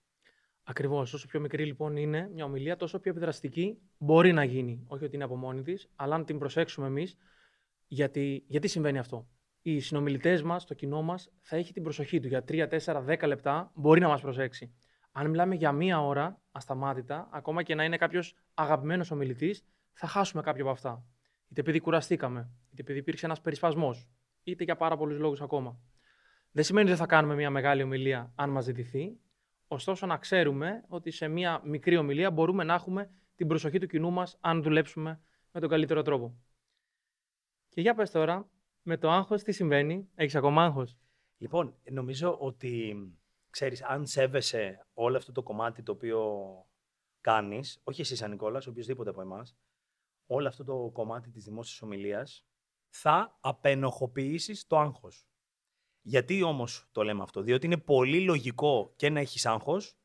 Ακριβώς. 0.63 1.13
Όσο 1.13 1.27
πιο 1.27 1.41
μικρή 1.41 1.65
λοιπόν 1.65 1.97
είναι 1.97 2.29
μια 2.33 2.45
ομιλία, 2.45 2.77
τόσο 2.77 2.99
πιο 2.99 3.11
επιδραστική 3.11 3.79
μπορεί 3.99 4.33
να 4.33 4.45
γίνει. 4.45 4.85
Όχι 4.87 5.05
ότι 5.05 5.15
είναι 5.15 5.25
από 5.25 5.37
μόνη 5.37 5.63
της, 5.63 5.89
αλλά 5.97 6.15
αν 6.15 6.25
την 6.25 6.39
προσέξουμε 6.39 6.87
εμείς, 6.87 7.17
γιατί, 7.87 8.45
γιατί 8.47 8.69
συμβαίνει 8.69 8.99
αυτό; 8.99 9.29
Οι 9.63 9.81
συνομιλητές 9.81 10.43
μας, 10.43 10.65
το 10.65 10.75
κοινό 10.75 11.03
μας, 11.03 11.33
θα 11.41 11.57
έχει 11.57 11.73
την 11.73 11.83
προσοχή 11.83 12.21
του 12.21 12.29
για 12.29 12.45
3, 12.45 12.69
4, 12.69 13.05
10 13.05 13.27
λεπτά, 13.27 13.71
μπορεί 13.75 14.01
να 14.01 14.09
μας 14.09 14.21
προσέξει. 14.21 14.75
Αν 15.13 15.31
μιλάμε 15.31 15.55
για 15.55 15.73
μία 15.73 16.01
ώρα 16.01 16.41
ασταμάτητα, 16.53 17.29
ακόμα 17.33 17.63
και 17.63 17.75
να 17.75 17.85
είναι 17.85 17.97
κάποιος 17.97 18.35
αγαπημένος 18.55 19.11
ομιλητής, 19.11 19.65
θα 19.93 20.07
χάσουμε 20.07 20.43
κάποιο 20.43 20.63
από 20.63 20.73
αυτά. 20.73 21.05
Είτε 21.49 21.61
επειδή 21.61 21.81
κουραστήκαμε, 21.81 22.51
είτε 22.71 22.83
επειδή 22.83 22.99
υπήρξε 22.99 23.27
ένας 23.27 23.41
περισπασμός, 23.41 24.09
είτε 24.43 24.65
για 24.65 24.77
πάρα 24.77 24.97
πολλούς 24.97 25.19
λόγους 25.19 25.41
ακόμα. 25.41 25.79
Δεν 26.51 26.65
σημαίνει 26.65 26.89
ότι 26.89 26.97
δεν 26.97 27.07
θα 27.07 27.15
κάνουμε 27.15 27.35
μια 27.35 27.51
μεγάλη 27.51 27.83
ομιλία 27.83 28.33
αν 28.35 28.51
μας 28.51 28.65
ζητηθεί. 28.65 29.19
Ωστόσο, 29.69 30.07
να 30.07 30.17
ξέρουμε 30.17 30.85
ότι 30.89 31.11
σε 31.11 31.29
μια 31.29 31.61
μικρή 31.65 31.97
ομιλία 31.97 32.31
μπορούμε 32.31 32.65
να 32.65 32.75
έχουμε 32.75 33.11
την 33.35 33.47
προσοχή 33.47 33.79
του 33.79 33.87
κοινού 33.87 34.11
μας 34.11 34.37
αν 34.41 34.63
δουλέψουμε 34.63 35.21
με 35.53 35.61
τον 35.61 35.69
καλύτερο 35.69 36.03
τρόπο. 36.03 36.37
Και 37.77 37.83
για 37.83 37.95
πες 37.95 38.11
τώρα, 38.11 38.51
με 38.83 38.97
το 38.97 39.11
άγχος 39.11 39.43
τι 39.43 39.53
συμβαίνει, 39.53 40.09
έχεις 40.15 40.35
ακόμα 40.35 40.65
άγχος; 40.65 40.97
Λοιπόν, 41.39 41.77
νομίζω 41.91 42.37
ότι, 42.39 42.97
ξέρεις, 43.51 43.83
αν 43.83 44.07
σέβεσαι 44.07 44.87
όλο 44.95 45.17
αυτό 45.17 45.33
το 45.33 45.43
κομμάτι 45.43 45.83
το 45.83 45.93
οποίο 45.93 46.43
κάνεις, 47.21 47.81
όχι 47.85 48.01
εσύ 48.01 48.17
σαν 48.17 48.31
Νικόλας, 48.31 48.67
οποιοδήποτε 48.67 49.11
από 49.11 49.21
εμάς, 49.21 49.57
όλο 50.27 50.49
αυτό 50.49 50.65
το 50.65 50.91
κομμάτι 50.93 51.31
της 51.31 51.45
δημόσιας 51.45 51.83
ομιλίας, 51.83 52.47
θα 52.89 53.39
απενοχοποιήσεις 53.41 54.67
το 54.67 54.79
άγχος. 54.79 55.29
Γιατί 56.03 56.43
όμως 56.43 56.89
το 56.93 57.03
λέμε 57.03 57.23
αυτό, 57.23 57.43
διότι 57.43 57.67
είναι 57.67 57.79
πολύ 57.79 58.21
λογικό 58.21 58.93
και 58.97 59.11
να 59.11 59.21
έχεις 59.21 59.47
άγχος 59.47 59.97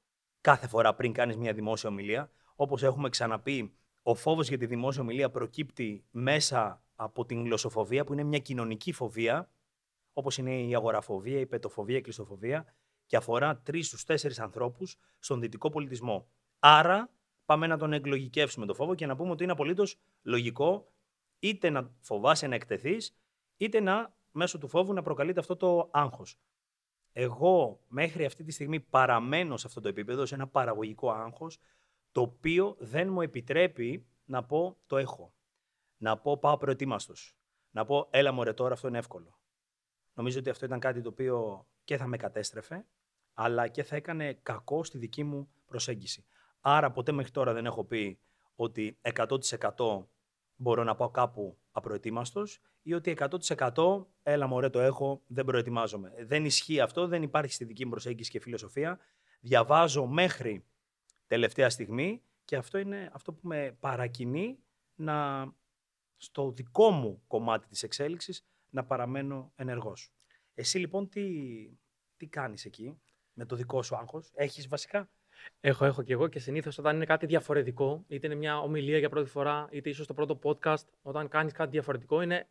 κάθε 0.41 0.67
φορά 0.67 0.95
πριν 0.95 1.13
κάνεις 1.13 1.37
μια 1.37 1.53
δημόσια 1.53 1.89
ομιλία. 1.89 2.31
Όπως 2.55 2.83
έχουμε 2.83 3.09
ξαναπεί, 3.09 3.75
ο 4.01 4.15
φόβος 4.15 4.47
για 4.47 4.57
τη 4.57 4.65
δημόσια 4.65 5.01
ομιλία 5.01 5.29
προκύπτει 5.29 6.05
μέσα 6.11 6.83
από 7.03 7.25
την 7.25 7.43
γλωσσοφοβία, 7.43 8.03
που 8.03 8.13
είναι 8.13 8.23
μια 8.23 8.39
κοινωνική 8.39 8.91
φοβία, 8.91 9.49
όπως 10.13 10.37
είναι 10.37 10.61
η 10.61 10.75
αγοραφοβία, 10.75 11.39
η 11.39 11.45
πετοφοβία, 11.45 11.97
η 11.97 12.01
κλειστοφοβία, 12.01 12.65
και 13.05 13.15
αφορά 13.17 13.57
τρεις 13.57 13.87
στους 13.87 14.03
τέσσερις 14.03 14.39
ανθρώπους 14.39 14.97
στον 15.19 15.39
δυτικό 15.39 15.69
πολιτισμό. 15.69 16.27
Άρα, 16.59 17.09
πάμε 17.45 17.67
να 17.67 17.77
τον 17.77 17.93
εκλογικεύσουμε 17.93 18.65
το 18.65 18.73
φόβο 18.73 18.95
και 18.95 19.05
να 19.05 19.15
πούμε 19.15 19.31
ότι 19.31 19.43
είναι 19.43 19.51
απολύτως 19.51 19.99
λογικό 20.21 20.91
είτε 21.39 21.69
να 21.69 21.91
φοβάσαι 21.99 22.47
να 22.47 22.55
εκτεθείς, 22.55 23.15
είτε 23.57 23.79
να 23.79 24.15
μέσω 24.31 24.57
του 24.57 24.67
φόβου 24.67 24.93
να 24.93 25.01
προκαλείται 25.01 25.39
αυτό 25.39 25.55
το 25.55 25.89
άγχος. 25.91 26.39
Εγώ 27.11 27.83
μέχρι 27.87 28.25
αυτή 28.25 28.43
τη 28.43 28.51
στιγμή 28.51 28.79
παραμένω 28.79 29.57
σε 29.57 29.67
αυτό 29.67 29.81
το 29.81 29.87
επίπεδο, 29.87 30.25
σε 30.25 30.35
ένα 30.35 30.47
παραγωγικό 30.47 31.11
άγχος, 31.11 31.59
το 32.11 32.21
οποίο 32.21 32.75
δεν 32.79 33.09
μου 33.11 33.21
επιτρέπει 33.21 34.05
να 34.25 34.43
πω 34.43 34.77
το 34.87 34.97
έχω. 34.97 35.33
Να 36.01 36.17
πω 36.17 36.37
πάω 36.37 36.57
προετοίμαστος. 36.57 37.37
Να 37.71 37.85
πω 37.85 38.07
έλα 38.09 38.31
μωρέ 38.31 38.53
τώρα 38.53 38.73
αυτό 38.73 38.87
είναι 38.87 38.97
εύκολο. 38.97 39.39
Νομίζω 40.13 40.39
ότι 40.39 40.49
αυτό 40.49 40.65
ήταν 40.65 40.79
κάτι 40.79 41.01
το 41.01 41.09
οποίο 41.09 41.67
και 41.83 41.97
θα 41.97 42.07
με 42.07 42.17
κατέστρεφε, 42.17 42.85
αλλά 43.33 43.67
και 43.67 43.83
θα 43.83 43.95
έκανε 43.95 44.33
κακό 44.33 44.83
στη 44.83 44.97
δική 44.97 45.23
μου 45.23 45.51
προσέγγιση. 45.65 46.25
Άρα 46.59 46.91
ποτέ 46.91 47.11
μέχρι 47.11 47.31
τώρα 47.31 47.53
δεν 47.53 47.65
έχω 47.65 47.83
πει 47.85 48.19
ότι 48.55 48.99
100% 49.01 50.05
μπορώ 50.55 50.83
να 50.83 50.95
πάω 50.95 51.09
κάπου 51.09 51.57
απροετοίμαστος 51.71 52.61
ή 52.81 52.93
ότι 52.93 53.17
100% 53.73 54.05
έλα 54.23 54.47
μωρέ 54.47 54.69
το 54.69 54.79
έχω, 54.79 55.21
δεν 55.27 55.45
προετοιμάζομαι. 55.45 56.13
Δεν 56.25 56.45
ισχύει 56.45 56.79
αυτό, 56.79 57.07
δεν 57.07 57.23
υπάρχει 57.23 57.53
στη 57.53 57.65
δική 57.65 57.83
μου 57.83 57.91
προσέγγιση 57.91 58.31
και 58.31 58.39
φιλοσοφία. 58.39 58.99
Διαβάζω 59.39 60.05
μέχρι 60.05 60.65
τελευταία 61.27 61.69
στιγμή 61.69 62.23
και 62.45 62.55
αυτό 62.55 62.77
είναι 62.77 63.09
αυτό 63.13 63.33
που 63.33 63.47
με 63.47 63.77
παρακινεί 63.79 64.59
να 64.95 65.47
στο 66.21 66.51
δικό 66.51 66.89
μου 66.89 67.21
κομμάτι 67.27 67.67
της 67.67 67.83
εξέλιξης 67.83 68.45
να 68.69 68.83
παραμένω 68.83 69.51
ενεργός. 69.55 70.11
Εσύ 70.53 70.77
λοιπόν 70.77 71.09
τι, 71.09 71.23
τι 72.17 72.27
κάνεις 72.27 72.65
εκεί 72.65 73.01
με 73.33 73.45
το 73.45 73.55
δικό 73.55 73.83
σου 73.83 73.95
άγχος, 73.95 74.31
έχεις 74.33 74.67
βασικά; 74.67 75.09
Έχω, 75.59 75.85
έχω 75.85 76.03
και 76.03 76.13
εγώ 76.13 76.27
και 76.27 76.39
συνήθως 76.39 76.77
όταν 76.77 76.95
είναι 76.95 77.05
κάτι 77.05 77.25
διαφορετικό, 77.25 78.03
είτε 78.07 78.27
είναι 78.27 78.35
μια 78.35 78.59
ομιλία 78.59 78.97
για 78.97 79.09
πρώτη 79.09 79.29
φορά, 79.29 79.67
είτε 79.71 79.89
ίσως 79.89 80.07
το 80.07 80.13
πρώτο 80.13 80.39
podcast, 80.43 80.85
όταν 81.01 81.27
κάνεις 81.27 81.53
κάτι 81.53 81.71
διαφορετικό, 81.71 82.21
είναι 82.21 82.49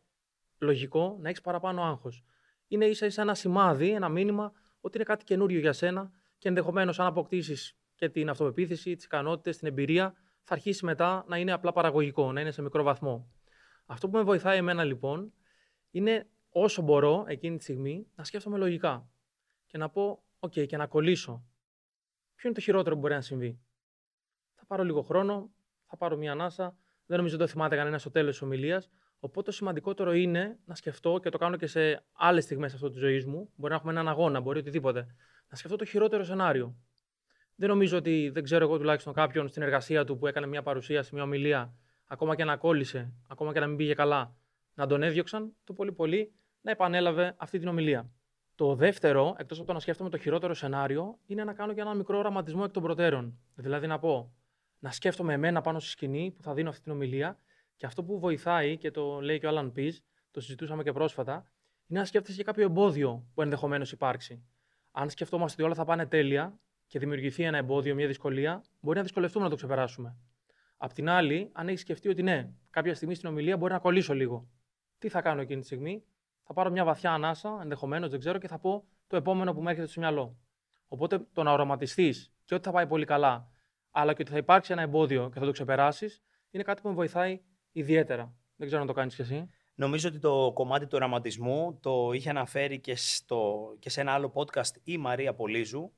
λογικό 0.57 1.17
να 1.21 1.29
έχεις 1.29 1.41
παραπάνω 1.41 1.83
άγχος. 1.83 2.23
Είναι 2.67 2.85
ίσα 2.85 3.05
ίσα 3.05 3.21
ένα 3.21 3.35
σημάδι, 3.35 3.89
ένα 3.89 4.09
μήνυμα 4.09 4.51
ότι 4.81 4.97
είναι 4.97 5.05
κάτι 5.05 5.23
καινούριο 5.23 5.59
για 5.59 5.73
σένα 5.73 6.11
και 6.37 6.47
ενδεχομένως 6.47 6.99
αν 6.99 7.05
αποκτήσεις 7.05 7.77
και 7.95 8.09
την 8.09 8.29
αυτοπεποίθηση, 8.29 8.95
τις 8.95 9.05
ικανότητες, 9.05 9.57
την 9.57 9.67
εμπειρία, 9.67 10.13
θα 10.43 10.53
αρχίσει 10.53 10.85
μετά 10.85 11.25
να 11.27 11.37
είναι 11.37 11.51
απλά 11.51 11.71
παραγωγικό, 11.71 12.31
να 12.31 12.41
είναι 12.41 12.51
σε 12.51 12.61
μικρό 12.61 12.83
βαθμό. 12.83 13.31
Αυτό 13.91 14.09
που 14.09 14.17
με 14.17 14.23
βοηθάει 14.23 14.57
εμένα 14.57 14.83
λοιπόν 14.83 15.33
είναι 15.91 16.27
όσο 16.49 16.81
μπορώ 16.81 17.25
εκείνη 17.27 17.57
τη 17.57 17.63
στιγμή 17.63 18.07
να 18.15 18.23
σκέφτομαι 18.23 18.57
λογικά 18.57 19.09
και 19.65 19.77
να 19.77 19.89
πω, 19.89 20.23
OK, 20.39 20.67
και 20.67 20.77
να 20.77 20.87
κολλήσω. 20.87 21.43
Ποιο 22.35 22.49
είναι 22.49 22.53
το 22.53 22.63
χειρότερο 22.63 22.95
που 22.95 23.01
μπορεί 23.01 23.13
να 23.13 23.21
συμβεί; 23.21 23.59
Θα 24.53 24.65
πάρω 24.65 24.83
λίγο 24.83 25.01
χρόνο, 25.01 25.51
θα 25.85 25.97
πάρω 25.97 26.17
μια 26.17 26.31
ανάσα. 26.31 26.75
Δεν 27.05 27.17
νομίζω 27.17 27.35
ότι 27.35 27.43
το 27.43 27.49
θυμάται 27.51 27.75
κανένα 27.75 27.97
στο 27.97 28.11
τέλος 28.11 28.31
της 28.31 28.41
ομιλίας. 28.41 28.89
Οπότε 29.19 29.45
το 29.45 29.51
σημαντικότερο 29.55 30.13
είναι 30.13 30.59
να 30.65 30.75
σκεφτώ 30.75 31.19
και 31.21 31.29
το 31.29 31.37
κάνω 31.37 31.55
και 31.55 31.67
σε 31.67 32.03
άλλες 32.11 32.43
στιγμές 32.43 32.73
αυτό 32.73 32.89
της 32.89 32.99
ζωής 32.99 33.25
μου. 33.25 33.49
Μπορεί 33.55 33.71
να 33.71 33.77
έχουμε 33.77 33.91
έναν 33.91 34.07
αγώνα, 34.07 34.39
μπορεί 34.39 34.59
οτιδήποτε. 34.59 35.15
Να 35.49 35.57
σκεφτώ 35.57 35.77
το 35.77 35.85
χειρότερο 35.85 36.23
σενάριο. 36.23 36.75
Δεν 37.55 37.69
νομίζω 37.69 37.97
ότι 37.97 38.29
δεν 38.29 38.43
ξέρω 38.43 38.65
εγώ 38.65 38.77
τουλάχιστον 38.77 39.13
κάποιον 39.13 39.47
στην 39.47 39.61
εργασία 39.61 40.05
του 40.05 40.17
που 40.17 40.27
έκανε 40.27 40.47
μια 40.47 40.61
παρουσίαση, 40.61 41.13
μια 41.13 41.23
ομιλία, 41.23 41.73
ακόμα 42.11 42.35
και 42.35 42.43
να 42.43 42.57
κόλλησε, 42.57 43.13
ακόμα 43.27 43.53
και 43.53 43.59
να 43.59 43.67
μην 43.67 43.77
πήγε 43.77 43.93
καλά, 43.93 44.35
να 44.73 44.87
τον 44.87 45.03
έδιωξαν, 45.03 45.55
το 45.63 45.73
πολύ 45.73 45.91
πολύ 45.91 46.33
να 46.61 46.71
επανέλαβε 46.71 47.35
αυτή 47.37 47.59
την 47.59 47.67
ομιλία. 47.67 48.11
Το 48.55 48.75
δεύτερο, 48.75 49.35
εκτός 49.37 49.57
από 49.57 49.67
το 49.67 49.73
να 49.73 49.79
σκέφτομαι 49.79 50.09
το 50.09 50.17
χειρότερο 50.17 50.53
σενάριο, 50.53 51.19
είναι 51.25 51.43
να 51.43 51.53
κάνω 51.53 51.73
και 51.73 51.81
ένα 51.81 51.93
μικρό 51.93 52.17
οραματισμό 52.17 52.61
εκ 52.65 52.71
των 52.71 52.83
προτέρων. 52.83 53.39
Δηλαδή 53.55 53.87
να 53.87 53.99
πω, 53.99 54.33
να 54.79 54.91
σκέφτομαι 54.91 55.33
εμένα 55.33 55.61
πάνω 55.61 55.79
στη 55.79 55.89
σκηνή 55.89 56.31
που 56.35 56.41
θα 56.41 56.53
δίνω 56.53 56.69
αυτή 56.69 56.83
την 56.83 56.91
ομιλία 56.91 57.37
και 57.75 57.85
αυτό 57.85 58.03
που 58.03 58.19
βοηθάει 58.19 58.77
και 58.77 58.91
το 58.91 59.19
λέει 59.19 59.39
και 59.39 59.45
ο 59.45 59.49
Άλαν 59.49 59.71
Πι, 59.71 59.93
το 60.31 60.41
συζητούσαμε 60.41 60.83
και 60.83 60.91
πρόσφατα, 60.91 61.51
είναι 61.87 61.99
να 61.99 62.05
σκέφτεσαι 62.05 62.37
και 62.37 62.43
κάποιο 62.43 62.63
εμπόδιο 62.63 63.25
που 63.33 63.41
ενδεχομένως 63.41 63.91
υπάρξει. 63.91 64.43
Αν 64.91 65.09
σκεφτόμαστε 65.09 65.53
ότι 65.53 65.63
όλα 65.63 65.75
θα 65.75 65.85
πάνε 65.85 66.05
τέλεια 66.05 66.59
και 66.87 66.99
δημιουργηθεί 66.99 67.43
ένα 67.43 67.57
εμπόδιο, 67.57 67.95
μια 67.95 68.07
δυσκολία, 68.07 68.63
μπορεί 68.79 68.97
να 68.97 69.03
δυσκολευτούμε 69.03 69.43
να 69.43 69.49
το 69.49 69.55
ξεπεράσουμε. 69.55 70.17
Απ' 70.83 70.93
την 70.93 71.09
άλλη, 71.09 71.49
αν 71.53 71.67
έχεις 71.67 71.81
σκεφτεί 71.81 72.09
ότι 72.09 72.23
ναι, 72.23 72.49
κάποια 72.69 72.95
στιγμή 72.95 73.15
στην 73.15 73.29
ομιλία 73.29 73.57
μπορεί 73.57 73.73
να 73.73 73.79
κολλήσω 73.79 74.13
λίγο. 74.13 74.47
Τι 74.97 75.09
θα 75.09 75.21
κάνω 75.21 75.41
εκείνη 75.41 75.59
τη 75.59 75.65
στιγμή, 75.65 76.03
θα 76.43 76.53
πάρω 76.53 76.69
μια 76.69 76.85
βαθιά 76.85 77.13
ανάσα, 77.13 77.59
ενδεχομένως 77.61 78.09
δεν 78.09 78.19
ξέρω, 78.19 78.37
και 78.37 78.47
θα 78.47 78.59
πω 78.59 78.83
το 79.07 79.15
επόμενο 79.15 79.53
που 79.53 79.61
μου 79.61 79.69
έρχεται 79.69 79.87
στο 79.87 79.99
μυαλό. 79.99 80.37
Οπότε 80.87 81.19
το 81.33 81.43
να 81.43 81.51
οραματιστείς 81.51 82.33
και 82.45 82.53
ότι 82.55 82.63
θα 82.63 82.71
πάει 82.71 82.87
πολύ 82.87 83.05
καλά, 83.05 83.51
αλλά 83.91 84.13
και 84.13 84.21
ότι 84.21 84.31
θα 84.31 84.37
υπάρξει 84.37 84.71
ένα 84.71 84.81
εμπόδιο 84.81 85.29
και 85.33 85.39
θα 85.39 85.45
το 85.45 85.51
ξεπεράσεις, 85.51 86.21
είναι 86.51 86.63
κάτι 86.63 86.81
που 86.81 86.87
με 86.87 86.93
βοηθάει 86.93 87.41
ιδιαίτερα. 87.71 88.35
Δεν 88.55 88.67
ξέρω 88.67 88.81
αν 88.81 88.87
το 88.87 88.93
κάνεις 88.93 89.15
κι 89.15 89.21
εσύ. 89.21 89.49
Νομίζω 89.75 90.07
ότι 90.07 90.19
το 90.19 90.51
κομμάτι 90.53 90.85
του 90.85 90.93
οραματισμού 90.95 91.79
το 91.81 92.11
είχε 92.11 92.29
αναφέρει 92.29 92.79
και, 92.79 92.95
στο, 92.95 93.75
και 93.79 93.89
σε 93.89 94.01
ένα 94.01 94.11
άλλο 94.11 94.33
podcast 94.35 94.75
η 94.83 94.97
Μαρία 94.97 95.33
Πολύζου, 95.33 95.93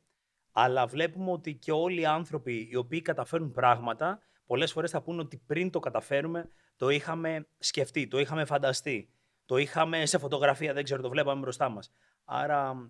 αλλά 0.52 0.86
βλέπουμε 0.86 1.32
ότι 1.32 1.56
και 1.56 1.72
όλοι 1.72 2.02
οι 2.02 2.06
άνθρωποι 2.06 2.68
οι 2.72 2.76
οποίοι 2.76 3.02
καταφέρουν 3.02 3.52
πράγματα, 3.52 4.22
πολλές 4.46 4.72
φορές 4.72 4.92
θα 4.92 5.02
πούνε 5.02 5.22
ότι 5.22 5.38
πριν 5.38 5.70
το 5.70 5.80
καταφέρουμε, 5.80 6.50
το 6.76 6.90
είχαμε 6.90 7.48
σκεφτεί, 7.60 8.08
το 8.08 8.20
είχαμε 8.20 8.46
φανταστεί. 8.46 9.10
Το 9.46 9.58
είχαμε 9.58 10.06
σε 10.06 10.18
φωτογραφία, 10.18 10.74
δεν 10.74 10.84
ξέρω, 10.84 11.02
το 11.02 11.10
βλέπαμε 11.10 11.42
μπροστά 11.42 11.70
μας. 11.70 11.92
Άρα 12.26 12.90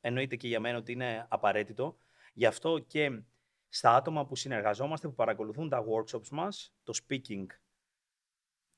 εννοείται 0.00 0.36
και 0.36 0.48
για 0.48 0.60
μένα 0.60 0.78
ότι 0.78 0.92
είναι 0.92 1.26
απαραίτητο. 1.28 1.96
Γι' 2.34 2.46
αυτό 2.46 2.78
και 2.78 3.22
στα 3.68 3.94
άτομα 3.94 4.26
που 4.26 4.36
συνεργαζόμαστε, 4.36 5.08
που 5.08 5.14
παρακολουθούν 5.14 5.68
τα 5.68 5.84
workshops 5.84 6.28
μας, 6.28 6.74
το 6.82 6.92
speaking, 7.02 7.46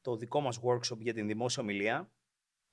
το 0.00 0.16
δικό 0.16 0.40
μας 0.40 0.60
workshop 0.62 0.98
για 0.98 1.14
την 1.14 1.26
δημόσια 1.26 1.62
ομιλία, 1.62 2.10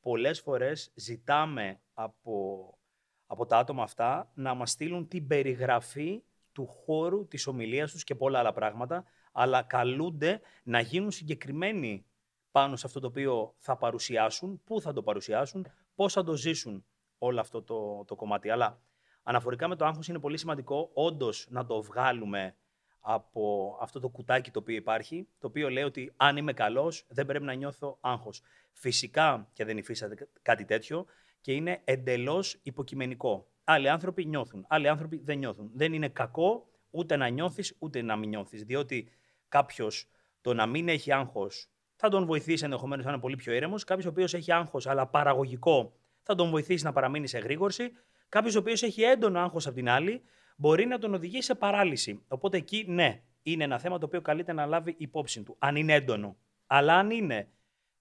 πολλές 0.02 0.42
φορές 0.42 0.92
ζητάμε 0.96 1.80
από, 1.94 2.78
από 3.25 3.46
τα 3.46 3.58
άτομα 3.58 3.84
αυτά 3.84 4.32
να 4.34 4.54
μας 4.54 4.72
στείλουν 4.72 5.08
την 5.08 5.28
περιγραφή 5.28 6.24
του 6.52 6.68
χώρου 6.68 7.28
της 7.28 7.48
ομιλίας 7.48 7.92
τους 7.92 8.04
και 8.04 8.16
πολλά 8.16 8.40
άλλα 8.40 8.54
πράγματα, 8.54 9.06
αλλά 9.34 9.62
καλούνται 9.62 10.42
να 10.63 10.80
γίνουν 10.80 11.12
συγκεκριμένοι 11.12 12.06
πάνω 12.52 12.75
σε 12.75 12.86
αυτό 12.86 13.00
το 13.00 13.08
οποίο 13.08 13.54
θα 13.58 13.78
παρουσιάσουν, 13.78 14.62
πού 14.63 14.82
θα 14.82 14.94
το 14.94 15.04
παρουσιάσουν, 15.04 15.68
πώς 15.96 16.13
θα 16.13 16.24
το 16.24 16.36
ζήσουν 16.36 16.86
όλο 17.18 17.40
αυτό 17.40 17.62
το, 17.62 18.04
το 18.06 18.16
κομμάτι. 18.16 18.50
Αλλά 18.50 18.82
αναφορικά 19.24 19.68
με 19.68 19.75
το 19.75 19.86
άγχος 19.86 20.08
είναι 20.08 20.20
πολύ 20.20 20.38
σημαντικό 20.38 20.90
όντως 20.94 21.48
να 21.50 21.66
το 21.66 21.82
βγάλουμε 21.82 22.56
από 23.00 23.78
αυτό 23.82 24.00
το 24.00 24.10
κουτάκι 24.10 24.52
το 24.52 24.60
οποίο 24.60 24.75
υπάρχει, 24.75 25.28
το 25.40 25.48
οποίο 25.48 25.70
λέει 25.70 25.84
ότι 25.84 26.13
αν 26.18 26.38
είμαι 26.38 26.54
καλός 26.54 27.06
δεν 27.08 27.25
πρέπει 27.25 27.46
να 27.46 27.54
νιώθω 27.54 27.98
άγχος. 28.02 28.42
Φυσικά 28.72 29.50
και 29.54 29.66
δεν 29.66 29.78
υφίσταται 29.78 30.28
κάτι 30.42 30.66
τέτοιο 30.66 31.06
και 31.42 31.54
είναι 31.54 31.82
εντελώς 31.84 32.60
υποκειμενικό. 32.63 33.48
Άλλοι 33.63 33.90
άνθρωποι 33.90 34.25
νιώθουν, 34.25 34.66
άλλοι 34.68 34.88
άνθρωποι 34.88 35.22
δεν 35.24 35.38
νιώθουν. 35.38 35.70
Δεν 35.74 35.94
είναι 35.94 36.10
κακό 36.10 36.68
ούτε 36.90 37.16
να 37.16 37.28
νιώθεις 37.28 37.75
ούτε 37.80 38.02
να 38.02 38.16
μην 38.16 38.30
νιώθεις, 38.30 38.63
διότι 38.63 39.10
κάποιος 39.54 40.10
το 40.42 40.54
να 40.54 40.66
μην 40.66 40.88
έχει 40.88 41.12
άγχος 41.12 41.68
θα 41.96 42.10
τον 42.10 42.26
βοηθήσει 42.26 42.64
ενδεχομένως 42.64 43.06
να 43.06 43.12
είναι 43.12 43.20
πολύ 43.20 43.36
πιο 43.36 43.54
ήρεμος. 43.54 43.84
Κάποιος 43.84 44.06
ο 44.06 44.10
οποίος 44.10 44.34
έχει 44.34 44.52
άγχος 44.52 44.88
αλλά 44.88 45.08
παραγωγικό 45.08 45.94
θα 46.22 46.36
τον 46.36 46.50
βοηθήσει 46.50 46.84
να 46.84 46.92
παραμείνει 46.92 47.28
σε 47.28 47.38
γρήγορση. 47.38 47.92
Κάποιος 48.30 48.56
ο 48.56 48.60
οποίος 48.60 48.84
έχει 48.84 49.02
έντονο 49.02 49.40
άγχος 49.40 49.68
απ' 49.68 49.74
την 49.74 49.90
άλλη 49.90 50.22
μπορεί 50.56 50.86
να 50.86 50.98
τον 50.98 51.14
οδηγήσει 51.14 51.46
σε 51.46 51.56
παράλυση. 51.56 52.24
Οπότε 52.28 52.58
εκεί 52.58 52.86
ναι, 52.88 53.22
είναι 53.44 53.64
ένα 53.64 53.80
θέμα 53.80 53.98
το 53.98 54.06
οποίο 54.06 54.22
καλείται 54.22 54.54
να 54.54 54.66
λάβει 54.66 54.96
υπόψη 54.98 55.44
του, 55.44 55.56
αν 55.60 55.76
είναι 55.76 55.94
έντονο. 55.94 56.38
Αλλά 56.68 56.96
αν 56.96 57.10
είναι 57.10 57.48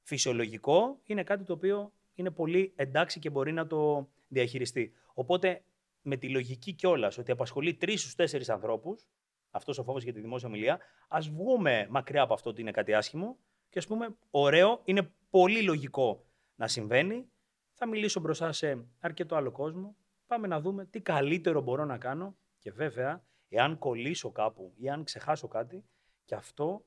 φυσιολογικό, 0.03 1.01
είναι 1.05 1.23
κάτι 1.23 1.45
το 1.45 1.53
οποίο 1.53 1.93
είναι 2.15 2.31
πολύ 2.31 2.73
εντάξει 2.77 3.19
και 3.19 3.31
μπορεί 3.31 3.53
να 3.53 3.67
το 3.67 4.09
διαχειριστεί. 4.29 4.93
Οπότε 5.15 5.63
με 6.03 6.17
τη 6.17 6.29
λογική 6.29 6.73
κιόλας 6.73 7.19
ότι 7.19 7.31
απασχολεί 7.31 7.75
τρεις 7.75 8.01
στους 8.01 8.15
τέσσερις 8.15 8.49
ανθρώπους, 8.49 9.07
αυτός 9.53 9.79
ο 9.79 9.83
φόβος 9.83 10.03
για 10.03 10.13
τη 10.13 10.21
δημόσια 10.21 10.49
ομιλία, 10.49 10.81
ας 11.09 11.29
βγούμε 11.29 11.87
μακριά 11.91 12.23
από 12.23 12.35
αυτό 12.35 12.51
ότι 12.51 12.61
είναι 12.61 12.71
κάτι 12.71 12.95
άσχημο 12.95 13.39
και 13.69 13.79
ας 13.79 13.87
πούμε, 13.87 14.17
ωραίο, 14.31 14.81
είναι 14.85 15.13
πολύ 15.31 15.63
λογικό 15.63 16.27
να 16.55 16.69
συμβαίνει. 16.69 17.31
Θα 17.73 17.87
μιλήσω 17.87 18.21
μπροστά 18.21 18.53
σε 18.53 18.87
αρκετό 19.01 19.37
άλλο 19.37 19.51
κόσμο. 19.51 19.97
Πάμε 20.27 20.47
να 20.47 20.61
δούμε 20.61 20.87
τι 20.87 21.01
καλύτερο 21.01 21.61
μπορώ 21.61 21.85
να 21.85 21.99
κάνω 21.99 22.37
και 22.59 22.73
βέβαια, 22.73 23.25
εάν 23.49 23.79
κολλήσω 23.79 24.31
κάπου 24.31 24.73
ή 24.77 24.89
αν 24.89 25.05
ξεχάσω 25.05 25.49
κάτι, 25.49 25.85
και 26.25 26.35
αυτό 26.35 26.85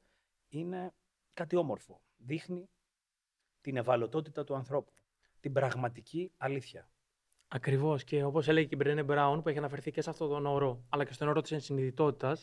είναι 0.48 0.94
κάτι 1.34 1.56
όμορφο. 1.56 2.02
Δείχνει 2.18 2.70
την 3.62 3.78
ευαλωτότητα 3.78 4.44
του 4.44 4.56
ανθρώπου. 4.56 4.92
Την 5.40 5.54
πραγματική 5.54 6.32
αλήθεια. 6.38 6.90
Ακριβώς. 7.48 8.04
Και 8.04 8.24
όπως 8.24 8.48
έλεγε 8.48 8.68
και 8.68 8.76
η 8.76 8.78
Μπρένε 8.82 9.04
Μπράουν, 9.04 9.42
που 9.42 9.50
έχει 9.50 9.58
αναφερθεί 9.58 9.92
και 9.92 10.02
σε 10.02 10.10
αυτόν 10.10 10.30
τον 10.30 10.46
όρο, 10.46 10.86
αλλά 10.90 11.06
και 11.06 11.14
στον 11.14 11.28
όρο 11.28 11.42
της 11.42 11.52
ενσυνειδητότητα, 11.52 12.38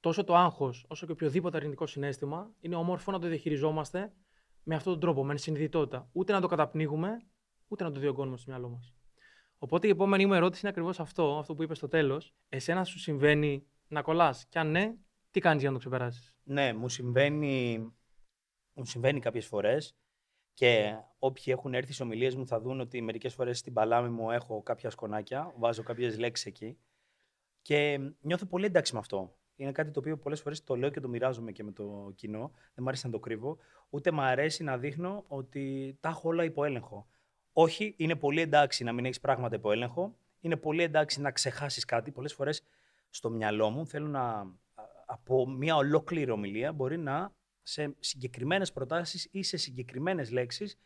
τόσο 0.00 0.24
το 0.24 0.34
άγχος 0.34 0.84
όσο 0.88 1.06
και 1.06 1.12
οποιοδήποτε 1.12 1.56
αρνητικό 1.56 1.86
συνέστημα 1.86 2.50
είναι 2.60 2.76
όμορφο 2.76 3.12
να 3.12 3.18
το 3.18 3.28
διαχειριζόμαστε 3.28 4.12
με 4.62 4.74
αυτόν 4.74 4.92
τον 4.92 5.00
τρόπο, 5.00 5.24
με 5.24 5.36
συνειδητότητα. 5.36 6.08
Ούτε 6.12 6.32
να 6.32 6.40
το 6.40 6.46
καταπνίγουμε, 6.46 7.16
ούτε 7.68 7.84
να 7.84 7.90
το 7.90 8.00
διωγγώνουμε 8.00 8.36
στο 8.36 8.50
μυαλό 8.50 8.68
μας. 8.68 8.94
Οπότε 9.58 9.86
η 9.86 9.90
επόμενη 9.90 10.26
μου 10.26 10.34
ερώτηση 10.34 10.60
είναι 10.60 10.70
ακριβώς 10.70 11.00
αυτό, 11.00 11.38
αυτό 11.38 11.54
που 11.54 11.62
είπες 11.62 11.76
στο 11.76 11.88
τέλος. 11.88 12.34
Εσένα 12.48 12.84
σου 12.84 12.98
συμβαίνει 12.98 13.66
να 13.88 14.02
κολλάς; 14.02 14.46
Και 14.48 14.58
αν 14.58 14.70
ναι, 14.70 14.94
τι 15.30 15.40
κάνεις 15.40 15.60
για 15.60 15.70
να 15.70 15.74
το 15.74 15.80
ξεπεράσεις; 15.80 16.34
Ναι, 16.42 16.72
μου 16.72 16.88
συμβαίνει, 16.88 17.78
μου 18.72 18.84
συμβαίνει 18.84 19.20
κάποιες 19.20 19.46
φορές. 19.46 19.96
Και 20.54 20.96
όποιοι 21.18 21.44
έχουν 21.46 21.74
έρθει 21.74 21.92
στι 21.92 22.02
ομιλίες 22.02 22.34
μου 22.34 22.46
θα 22.46 22.60
δουν 22.60 22.80
ότι 22.80 23.00
μερικές 23.00 23.34
φορές 23.34 23.58
στην 23.58 23.72
παλάμη 23.72 24.08
μου 24.08 24.30
έχω 24.30 24.62
κάποια 24.62 24.90
σκονάκια, 24.90 25.54
βάζω 25.56 25.82
κάποιες 25.82 26.18
λέξεις 26.18 26.46
εκεί. 26.46 26.78
Και 27.62 27.98
νιώθω 28.20 28.46
πολύ 28.46 28.64
εντάξει 28.64 28.92
με 28.92 28.98
αυτό. 28.98 29.38
Είναι 29.56 29.72
κάτι 29.72 29.90
το 29.90 30.00
οποίο 30.00 30.18
πολλές 30.18 30.40
φορές 30.40 30.64
το 30.64 30.76
λέω 30.76 30.90
και 30.90 31.00
το 31.00 31.08
μοιράζομαι 31.08 31.52
και 31.52 31.64
με 31.64 31.72
το 31.72 32.12
κοινό. 32.14 32.50
Δεν 32.54 32.82
μου 32.82 32.88
αρέσει 32.88 33.06
να 33.06 33.12
το 33.12 33.18
κρύβω. 33.18 33.58
Ούτε 33.90 34.10
μου 34.10 34.20
αρέσει 34.20 34.62
να 34.62 34.78
δείχνω 34.78 35.24
ότι 35.28 35.96
τα 36.00 36.08
έχω 36.08 36.28
όλα 36.28 36.44
υπό 36.44 36.64
έλεγχο. 36.64 37.06
Όχι, 37.52 37.94
είναι 37.96 38.16
πολύ 38.16 38.40
εντάξει 38.40 38.84
να 38.84 38.92
μην 38.92 39.04
έχεις 39.04 39.20
πράγματα 39.20 39.56
υπό 39.56 39.72
έλεγχο. 39.72 40.16
Είναι 40.40 40.56
πολύ 40.56 40.82
εντάξει 40.82 41.20
να 41.20 41.30
ξεχάσεις 41.30 41.84
κάτι. 41.84 42.10
Πολλές 42.10 42.34
φορές 42.34 42.62
στο 43.10 43.30
μυαλό 43.30 43.70
μου 43.70 43.86
θέλω 43.86 44.06
να. 44.06 44.54
από 45.06 45.48
μια 45.48 45.76
ολόκληρη 45.76 46.30
ομιλία 46.30 46.72
μπορεί 46.72 46.98
να 46.98 47.34
σε 47.62 47.96
συγκεκριμένες 47.98 48.72
προτάσεις 48.72 49.28
ή 49.30 49.42
σε 49.42 49.56
συγκεκριμένες 49.56 50.30
λέξεις, 50.30 50.78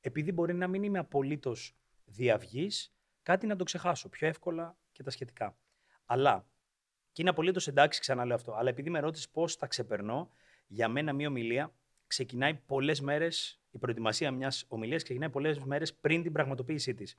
επειδή 0.00 0.32
μπορεί 0.32 0.54
να 0.54 0.66
μην 0.66 0.82
είμαι 0.82 0.98
απολύτως 0.98 1.76
διαυγής, 2.04 2.92
κάτι 3.22 3.46
να 3.46 3.56
το 3.56 3.64
ξεχάσω 3.64 4.08
πιο 4.08 4.28
εύκολα 4.28 4.76
και 4.92 5.02
τα 5.02 5.10
σχετικά. 5.10 5.56
Αλλά, 6.04 6.46
και 7.18 7.24
είναι 7.24 7.32
απολύτως 7.32 7.68
εντάξει, 7.68 8.00
ξαναλέω 8.00 8.34
αυτό, 8.34 8.54
αλλά 8.54 8.68
επειδή 8.68 8.90
με 8.90 9.00
ρώτησες 9.00 9.28
πώς 9.28 9.56
τα 9.56 9.66
ξεπερνώ, 9.66 10.30
για 10.66 10.88
μένα 10.88 11.12
μια 11.12 11.28
ομιλία 11.28 11.72
ξεκινάει 12.06 12.54
πολλές 12.54 13.00
μέρες, 13.00 13.60
η 13.70 13.78
προετοιμασία 13.78 14.30
μιας 14.30 14.64
ομιλίας 14.68 15.02
ξεκινάει 15.02 15.30
πολλές 15.30 15.58
μέρες 15.58 15.94
πριν 15.94 16.22
την 16.22 16.32
πραγματοποίησή 16.32 16.94
της. 16.94 17.18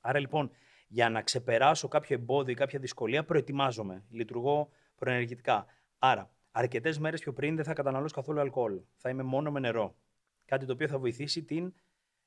Άρα 0.00 0.18
λοιπόν, 0.18 0.50
για 0.88 1.10
να 1.10 1.22
ξεπεράσω 1.22 1.88
κάποιο 1.88 2.16
εμπόδιο 2.16 2.52
ή 2.52 2.54
κάποια 2.54 2.78
δυσκολία, 2.78 3.24
προετοιμάζομαι. 3.24 4.04
Λειτουργώ 4.10 4.70
προενεργητικά. 4.94 5.66
Άρα, 5.98 6.30
αρκετές 6.50 6.98
μέρες 6.98 7.20
πιο 7.20 7.32
πριν 7.32 7.56
δεν 7.56 7.64
θα 7.64 7.72
καταναλώσω 7.72 8.14
καθόλου 8.14 8.40
αλκοόλ. 8.40 8.80
Θα 8.96 9.08
είμαι 9.08 9.22
μόνο 9.22 9.50
με 9.50 9.60
νερό. 9.60 9.96
Κάτι 10.44 10.66
το 10.66 10.72
οποίο 10.72 10.88
θα 10.88 10.98
βοηθήσει 10.98 11.42
την 11.42 11.74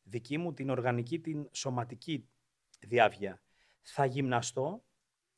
δική 0.03 0.37
μου, 0.37 0.53
την 0.53 0.69
οργανική, 0.69 1.19
την 1.19 1.47
σωματική 1.51 2.27
διάβγεια. 2.79 3.41
Θα 3.81 4.05
γυμναστώ, 4.05 4.83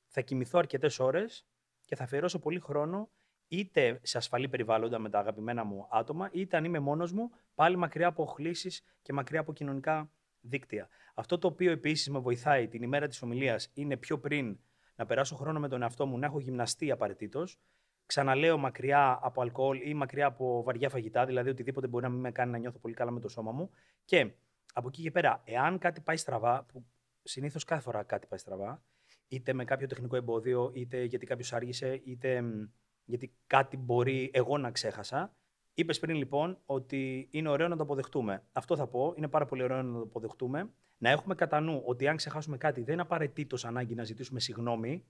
θα 0.07 0.21
κοιμηθώ 0.21 0.59
αρκετές 0.59 0.99
ώρες 0.99 1.47
και 1.93 2.00
θα 2.00 2.05
αφιερώσω 2.05 2.39
πολύ 2.39 2.59
χρόνο 2.59 3.09
είτε 3.47 4.00
σε 4.03 4.17
ασφαλή 4.17 4.50
περιβάλλοντα 4.50 5.00
με 5.00 5.09
τα 5.09 5.19
αγαπημένα 5.19 5.63
μου 5.63 5.88
άτομα, 5.91 6.29
είτε 6.31 6.57
αν 6.57 6.63
είμαι 6.63 6.79
μόνος 6.79 7.12
μου, 7.12 7.29
πάλι 7.55 7.75
μακριά 7.75 8.07
από 8.07 8.23
οχλήσεις 8.23 8.83
και 9.01 9.13
μακριά 9.13 9.39
από 9.39 9.53
κοινωνικά 9.53 10.12
δίκτυα. 10.39 10.88
Αυτό 11.13 11.38
το 11.38 11.47
οποίο 11.47 11.71
επίσης 11.71 12.09
με 12.09 12.19
βοηθάει 12.19 12.67
την 12.67 12.83
ημέρα 12.83 13.07
της 13.07 13.21
ομιλίας 13.21 13.71
είναι 13.73 13.97
πιο 13.97 14.19
πριν 14.19 14.59
να 14.95 15.05
περάσω 15.05 15.35
χρόνο 15.35 15.59
με 15.59 15.67
τον 15.67 15.81
εαυτό 15.81 16.05
μου, 16.05 16.17
να 16.17 16.25
έχω 16.25 16.39
γυμναστεί 16.39 16.91
απαραίτητος. 16.91 17.59
Ξαναλέω 18.05 18.57
μακριά 18.57 19.19
από 19.21 19.41
αλκοόλ 19.41 19.89
ή 19.89 19.93
μακριά 19.93 20.25
από 20.25 20.63
βαριά 20.63 20.89
φαγητά, 20.89 21.25
δηλαδή 21.25 21.50
οτιδήποτε 21.50 21.88
μπορεί 21.88 22.03
να 22.03 22.09
μην 22.09 22.19
με 22.19 22.31
κάνει 22.31 22.51
να 22.51 22.57
νιώθω 22.57 22.79
πολύ 22.79 22.93
καλά 22.93 23.12
με 23.12 23.19
το 23.19 23.29
σώμα 23.29 23.51
μου. 23.51 23.69
Και 24.05 24.31
από 24.73 24.88
εκεί 24.88 25.01
και 25.01 25.12
πέρα, 25.12 25.41
εάν 25.45 25.77
κάτι 25.77 26.01
πάει 26.01 26.17
στραβά, 26.17 26.63
που 26.63 26.85
συνήθως 27.23 27.63
κάθε 27.63 27.81
φορά 27.81 28.03
κάτι 28.03 28.27
πάει 28.27 28.39
στραβά, 28.39 28.83
είτε 29.33 29.53
με 29.53 29.65
κάποιο 29.65 29.87
τεχνικό 29.87 30.15
εμπόδιο, 30.15 30.71
είτε 30.73 31.03
γιατί 31.03 31.25
κάποιος 31.25 31.53
άργησε, 31.53 32.01
είτε 32.03 32.43
γιατί 33.05 33.33
κάτι 33.47 33.77
μπορεί 33.77 34.31
εγώ 34.33 34.57
να 34.57 34.71
ξέχασα. 34.71 35.35
Είπες 35.73 35.99
πριν 35.99 36.15
λοιπόν 36.15 36.57
ότι 36.65 37.27
είναι 37.31 37.49
ωραίο 37.49 37.67
να 37.67 37.75
το 37.75 37.84
αποδεχτούμε. 37.84 38.43
Αυτό 38.51 38.75
θα 38.75 38.88
πω. 38.88 39.13
Είναι 39.17 39.27
πάρα 39.27 39.45
πολύ 39.45 39.63
ωραίο 39.63 39.81
να 39.81 39.93
το 39.93 40.01
αποδεχτούμε. 40.01 40.69
Να 40.97 41.10
έχουμε 41.10 41.36
κατά 41.36 41.60
νου 41.60 41.81
ότι 41.86 42.08
αν 42.08 42.15
ξεχάσουμε 42.15 42.58
κάτι, 42.58 42.84
δεν 42.84 42.93
είναι 42.93 43.01
απαραίτητος 43.01 43.65
ανάγκη 43.65 43.95
να 43.95 44.03
ζητήσουμε 44.03 44.39
συγγνώμη. 44.39 45.05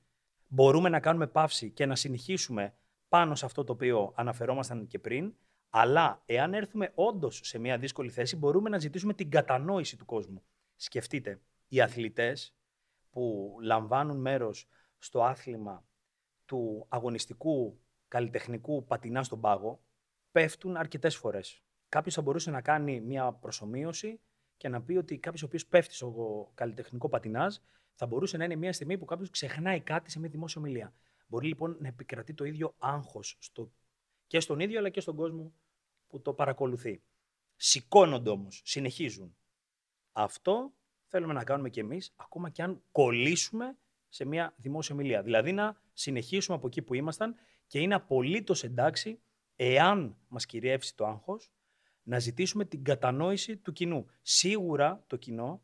Μπορούμε 0.48 0.90
να 0.90 1.00
κάνουμε 1.00 1.28
παύση 1.28 1.70
και 1.72 1.86
να 1.86 1.96
συνεχίσουμε 1.96 2.74
πάνω 3.10 3.36
σε 3.36 3.46
αυτό 3.46 3.64
το 3.64 3.72
οποίο 3.72 4.12
αναφερόμασταν 4.16 4.88
και 4.88 5.00
πριν. 5.00 5.34
Αλλά 5.70 6.22
εάν 6.26 6.54
έρθουμε 6.54 6.92
όντως 6.96 7.40
σε 7.44 7.60
μια 7.60 7.78
δύσκολη 7.78 8.10
θέση, 8.10 8.36
μπορούμε 8.36 8.70
να 8.70 8.80
ζητήσουμε 8.80 9.14
την 9.14 9.30
κατανόηση 9.30 9.98
του 9.98 10.06
κόσμου. 10.06 10.44
Σκεφτείτε, 10.76 11.40
οι 11.68 11.82
αθλητές 11.82 12.56
που 13.14 13.58
λαμβάνουν 13.62 14.18
μέρος 14.18 14.68
στο 14.98 15.24
άθλημα 15.24 15.86
του 16.46 16.86
αγωνιστικού 16.90 17.80
καλλιτεχνικού 18.08 18.86
πατινά 18.86 19.24
στον 19.24 19.42
πάγο 19.42 19.82
πέφτουν 20.32 20.78
αρκετές 20.78 21.16
φορές. 21.16 21.64
Κάποιος 21.90 22.16
θα 22.16 22.22
μπορούσε 22.22 22.52
να 22.52 22.62
κάνει 22.62 23.02
μια 23.02 23.34
προσωμείωση 23.34 24.20
και 24.58 24.68
να 24.68 24.82
πει 24.82 24.96
ότι 24.98 25.18
κάποιος 25.18 25.44
ο 25.44 25.46
οποίος 25.46 25.66
πέφτει 25.66 25.94
στο 25.94 26.52
καλλιτεχνικό 26.54 27.10
πατινάζ 27.10 27.56
θα 27.94 28.06
μπορούσε 28.06 28.38
να 28.38 28.44
είναι 28.44 28.56
μια 28.56 28.74
στιγμή 28.74 28.98
που 28.98 29.06
κάποιος 29.06 29.30
ξεχνάει 29.30 29.82
κάτι 29.82 30.12
σε 30.12 30.20
μια 30.20 30.30
δημόσια 30.30 30.62
ομιλία. 30.62 30.94
Μπορεί 31.28 31.48
λοιπόν 31.48 31.78
να 31.80 31.88
επικρατεί 31.88 32.34
το 32.34 32.44
ίδιο 32.44 32.76
άγχος 32.78 33.38
στο... 33.40 33.72
και 34.28 34.40
στον 34.40 34.60
ίδιο 34.60 34.80
αλλά 34.80 34.90
και 34.90 35.02
στον 35.02 35.16
κόσμο 35.16 35.54
που 36.08 36.22
το 36.22 36.34
παρακολουθεί. 36.34 37.04
Σηκώνονται 37.56 38.30
όμως, 38.30 38.62
συνεχίζουν. 38.66 39.36
Αυτό 40.12 40.74
θέλουμε 41.14 41.34
να 41.34 41.44
κάνουμε 41.44 41.70
κι 41.70 41.80
εμείς, 41.80 42.14
ακόμα 42.16 42.50
και 42.50 42.64
αν 42.64 42.82
κολλήσουμε 42.92 43.78
σε 44.10 44.26
μια 44.26 44.54
δημόσια 44.58 44.96
ομιλία. 44.96 45.22
Δηλαδή 45.22 45.52
να 45.52 45.82
συνεχίσουμε 45.94 46.58
από 46.58 46.68
εκεί 46.68 46.82
που 46.82 46.94
ήμασταν 46.94 47.36
και 47.68 47.80
είναι 47.80 47.94
απολύτως 47.96 48.64
εντάξει, 48.64 49.20
εάν 49.56 50.18
μας 50.28 50.46
κυριεύσει 50.46 50.96
το 50.96 51.06
άγχος, 51.06 51.52
να 52.04 52.20
ζητήσουμε 52.20 52.66
την 52.66 52.84
κατανόηση 52.84 53.58
του 53.58 53.72
κοινού. 53.72 54.06
Σίγουρα 54.22 55.04
το 55.08 55.16
κοινό 55.16 55.62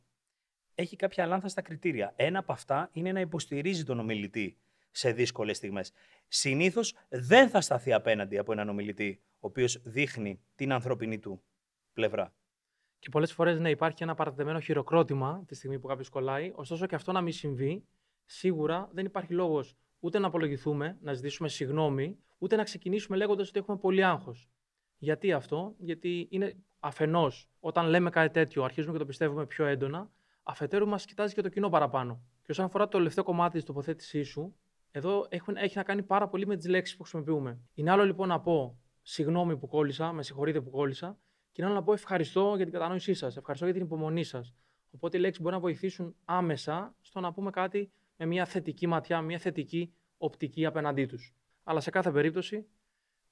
έχει 0.76 0.96
κάποια 0.96 1.26
λάνθαστα 1.26 1.62
κριτήρια. 1.62 2.14
Ένα 2.16 2.40
από 2.40 2.52
αυτά 2.52 2.90
είναι 2.94 3.12
να 3.12 3.20
υποστηρίζει 3.20 3.84
τον 3.84 4.00
ομιλητή 4.00 4.58
σε 4.92 5.12
δύσκολες 5.12 5.58
στιγμές. 5.58 5.92
Συνήθως 6.28 6.94
δεν 7.10 7.50
θα 7.50 7.62
σταθεί 7.62 7.94
απέναντι 7.94 8.38
από 8.38 8.52
έναν 8.52 8.70
ομιλητή, 8.70 9.22
ο 9.34 9.48
οποίος 9.48 9.82
δείχνει 9.84 10.42
την 10.56 10.72
ανθρώπινη 10.72 11.20
του 11.20 11.44
πλευρά. 11.94 12.34
Και 13.00 13.10
πολλές 13.10 13.34
φορές 13.34 13.60
ναι, 13.60 13.70
υπάρχει 13.70 14.04
ένα 14.04 14.16
παρατεμένο 14.16 14.60
χειροκρότημα 14.60 15.44
τη 15.48 15.56
στιγμή 15.56 15.80
που 15.80 15.88
κάποιος 15.88 16.10
κολλάει. 16.10 16.52
Ωστόσο 16.56 16.86
και 16.86 16.96
αυτό 16.96 17.12
να 17.12 17.22
μην 17.22 17.34
συμβεί, 17.34 17.86
σίγουρα 18.26 18.90
δεν 18.92 19.06
υπάρχει 19.06 19.34
λόγος 19.34 19.76
ούτε 20.00 20.20
να 20.20 20.28
απολογηθούμε, 20.28 20.98
να 21.02 21.14
ζητήσουμε 21.14 21.50
συγγνώμη, 21.50 22.18
ούτε 22.38 22.56
να 22.56 22.64
ξεκινήσουμε 22.64 23.18
λέγοντας 23.18 23.50
ότι 23.50 23.60
έχουμε 23.60 23.78
πολύ 23.78 24.04
άγχος. 24.04 24.50
Γιατί 24.98 25.34
αυτό, 25.34 25.76
Γιατί 25.78 26.28
είναι 26.32 26.56
αφενός, 26.80 27.50
όταν 27.60 27.88
λέμε 27.88 28.10
κάτι 28.10 28.34
τέτοιο, 28.34 28.64
αρχίζουμε 28.64 28.94
και 28.94 29.00
το 29.00 29.06
πιστεύουμε 29.06 29.46
πιο 29.46 29.66
έντονα, 29.66 30.10
αφετέρου 30.44 30.88
μας 30.88 31.06
κοιτάζει 31.06 31.34
και 31.34 31.42
το 31.42 31.50
κοινό 31.50 31.70
παραπάνω. 31.70 32.22
Και 32.42 32.52
όσον 32.52 32.66
αφορά 32.66 32.88
το 32.88 32.98
τελευταίο 32.98 33.24
κομμάτι 33.24 33.54
της 33.54 33.66
τοποθέτησής 33.66 34.28
σου, 34.28 34.56
εδώ 34.92 35.26
έχουν, 35.30 35.56
έχει 35.58 35.78
να 35.78 35.84
κάνει 35.84 36.04
πάρα 36.04 36.28
πολύ 36.28 36.48
με 36.48 36.56
τις 36.56 36.68
λέξεις 36.68 36.98
που 36.98 37.04
χρησιμοποιούμε. 37.04 37.60
Είναι 37.74 37.92
άλλο 37.92 38.04
λοιπόν 38.04 38.28
να 38.28 38.40
πω 38.40 38.80
συγγνώμη 39.02 39.58
που 39.58 39.68
κόλλησα, 39.68 40.12
με 40.12 40.24
συγχωρείτε 40.24 40.62
που 40.62 40.70
κόλλησα, 40.70 41.20
και 41.60 41.66
είναι 41.66 41.74
άλλο 41.74 41.84
να 41.84 41.88
πω 41.88 41.94
ευχαριστώ 41.94 42.54
για 42.56 42.66
την 42.66 42.74
κατανόησή 42.74 43.14
σας, 43.14 43.38
ευχαριστώ 43.38 43.66
για 43.66 43.76
την 43.76 43.84
υπομονή 43.84 44.24
σας. 44.24 44.54
Οπότε 44.92 45.18
οι 45.18 45.20
λέξεις 45.20 45.42
μπορεί 45.42 45.56
να 45.56 45.62
βοηθήσουν 45.62 46.16
άμεσα 46.26 46.96
στο 47.02 47.20
να 47.20 47.34
πούμε 47.34 47.50
κάτι 47.50 47.92
με 48.16 48.26
μια 48.26 48.46
θετική 48.46 48.88
ματιά, 48.88 49.22
μια 49.22 49.38
θετική 49.38 49.94
οπτική 50.18 50.66
απέναντί 50.66 51.06
τους. 51.06 51.34
Αλλά 51.64 51.80
σε 51.80 51.90
κάθε 51.90 52.12
περίπτωση, 52.12 52.68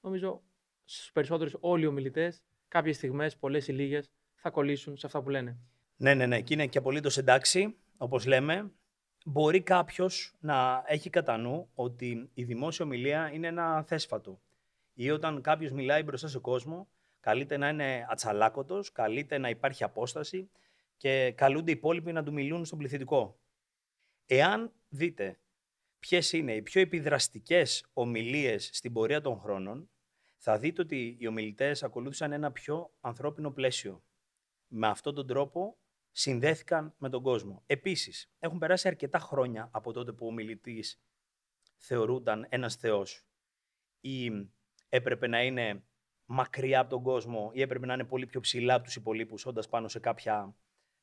νομίζω 0.00 0.42
στους 0.84 1.12
περισσότερους 1.12 1.56
όλοι 1.60 1.84
οι 1.84 1.86
ομιλητές, 1.86 2.42
κάποιες 2.68 2.96
στιγμές, 2.96 3.36
πολλές 3.36 3.68
ή 3.68 3.72
λίγες, 3.72 4.10
θα 4.34 4.50
κολλήσουν 4.50 4.96
σε 4.96 5.06
αυτά 5.06 5.22
που 5.22 5.28
λένε. 5.28 5.58
Ναι, 5.96 6.14
ναι, 6.14 6.26
ναι. 6.26 6.40
Και 6.40 6.54
είναι 6.54 6.66
και 6.66 6.78
απολύτως 6.78 7.18
εντάξει, 7.18 7.76
όπως 7.96 8.26
λέμε. 8.26 8.72
Μπορεί 9.24 9.62
κάποιος 9.62 10.34
να 10.40 10.82
έχει 10.86 11.10
κατά 11.10 11.36
νου 11.36 11.68
ότι 11.74 12.30
η 12.34 12.44
δημόσια 12.44 12.84
ομιλία 12.84 13.30
είναι 13.32 13.46
ένα 13.46 13.82
θέσφατο. 13.82 14.40
Ή 14.94 15.10
όταν 15.10 15.40
κάποιος 15.40 15.72
μιλάει 15.72 16.02
μπροστά 16.02 16.28
σε 16.28 16.38
κόσμο, 16.38 16.88
καλείται 17.28 17.56
να 17.56 17.68
είναι 17.68 18.06
ατσαλάκωτος, 18.08 18.92
καλείται 18.92 19.38
να 19.38 19.48
υπάρχει 19.48 19.84
απόσταση 19.84 20.50
και 20.96 21.32
καλούνται 21.36 21.70
οι 21.70 21.74
υπόλοιποι 21.74 22.12
να 22.12 22.22
του 22.22 22.32
μιλούν 22.32 22.64
στον 22.64 22.78
πληθυντικό. 22.78 23.40
Εάν 24.26 24.72
δείτε 24.88 25.40
ποιες 25.98 26.32
είναι 26.32 26.54
οι 26.54 26.62
πιο 26.62 26.80
επιδραστικές 26.80 27.86
ομιλίες 27.92 28.70
στην 28.72 28.92
πορεία 28.92 29.20
των 29.20 29.38
χρόνων, 29.38 29.90
θα 30.36 30.58
δείτε 30.58 30.82
ότι 30.82 31.16
οι 31.20 31.26
ομιλητές 31.26 31.82
ακολούθησαν 31.82 32.32
ένα 32.32 32.52
πιο 32.52 32.94
ανθρώπινο 33.00 33.50
πλαίσιο. 33.50 34.02
Με 34.66 34.86
αυτόν 34.86 35.14
τον 35.14 35.26
τρόπο 35.26 35.78
συνδέθηκαν 36.10 36.94
με 36.98 37.08
τον 37.08 37.22
κόσμο. 37.22 37.62
Επίσης, 37.66 38.30
έχουν 38.38 38.58
περάσει 38.58 38.88
αρκετά 38.88 39.18
χρόνια 39.18 39.68
από 39.72 39.92
τότε 39.92 40.12
που 40.12 40.26
ο 40.26 40.28
ομιλητής 40.28 41.02
θεωρούνταν 41.76 42.46
ένας 42.48 42.76
θεός 42.76 43.26
ή 44.00 44.30
έπρεπε 44.88 45.26
να 45.26 45.42
είναι 45.42 45.82
μακριά 46.30 46.80
από 46.80 46.90
τον 46.90 47.02
κόσμο 47.02 47.50
ή 47.54 47.60
έπρεπε 47.60 47.86
να 47.86 47.94
είναι 47.94 48.04
πολύ 48.04 48.26
πιο 48.26 48.40
ψηλά 48.40 48.74
από 48.74 48.84
τους 48.84 48.96
υπολείπους, 48.96 49.46
όντας 49.46 49.68
πάνω 49.68 49.88
σε 49.88 49.98
κάποια 49.98 50.54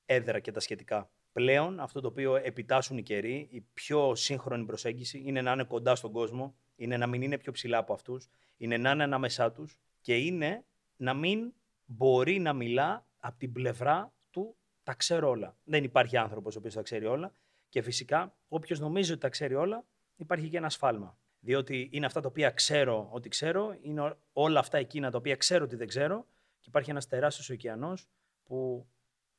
έδρα 0.05 0.39
και 0.39 0.51
τα 0.51 0.59
σχετικά. 0.59 1.09
Πλέον, 1.31 1.79
αυτό 1.79 2.01
το 2.01 2.07
οποίο 2.07 2.35
επιτάσσουν 2.35 2.97
οι 2.97 3.03
καιροί, 3.03 3.47
η 3.51 3.61
πιο 3.61 4.15
σύγχρονη 4.15 4.65
προσέγγιση 4.65 5.21
είναι 5.25 5.41
να 5.41 5.51
είναι 5.51 5.63
κοντά 5.63 5.95
στον 5.95 6.11
κόσμο, 6.11 6.55
είναι 6.75 6.97
να 6.97 7.07
μην 7.07 7.21
είναι 7.21 7.37
πιο 7.37 7.51
ψηλά 7.51 7.77
από 7.77 7.93
αυτούς, 7.93 8.29
είναι 8.57 8.77
να 8.77 8.91
είναι 8.91 9.03
ανάμεσά 9.03 9.51
τους 9.51 9.79
και 10.01 10.17
είναι 10.17 10.65
να 10.95 11.13
μην 11.13 11.53
μπορεί 11.85 12.39
να 12.39 12.53
μιλά 12.53 13.07
από 13.19 13.37
την 13.37 13.51
πλευρά 13.51 14.13
του 14.31 14.55
τα 14.83 14.93
ξέρω 14.93 15.29
όλα. 15.29 15.57
Δεν 15.63 15.83
υπάρχει 15.83 16.17
άνθρωπος 16.17 16.55
ο 16.55 16.59
οποίος 16.59 16.73
τα 16.73 16.81
ξέρει 16.81 17.05
όλα 17.05 17.31
και 17.69 17.81
φυσικά 17.81 18.35
όποιος 18.47 18.79
νομίζει 18.79 19.11
ότι 19.11 19.21
τα 19.21 19.29
ξέρει 19.29 19.55
όλα, 19.55 19.85
υπάρχει 20.15 20.49
και 20.49 20.57
ένα 20.57 20.69
σφάλμα. 20.69 21.17
Διότι 21.45 21.89
είναι 21.91 22.05
αυτά 22.05 22.21
τα 22.21 22.27
οποία 22.27 22.49
ξέρω 22.49 23.07
ότι 23.11 23.29
ξέρω, 23.29 23.77
είναι 23.81 24.17
όλα 24.33 24.59
αυτά 24.59 24.77
εκείνα 24.77 25.11
τα 25.11 25.17
οποία 25.17 25.35
ξέρω 25.35 25.63
ότι 25.63 25.75
δεν 25.75 25.87
ξέρω 25.87 26.25
και 26.59 26.65
υπάρχει 26.67 26.89
ένας 26.89 27.07
τεράστιος 27.07 27.49
ωκεανός 27.49 28.07
που 28.43 28.87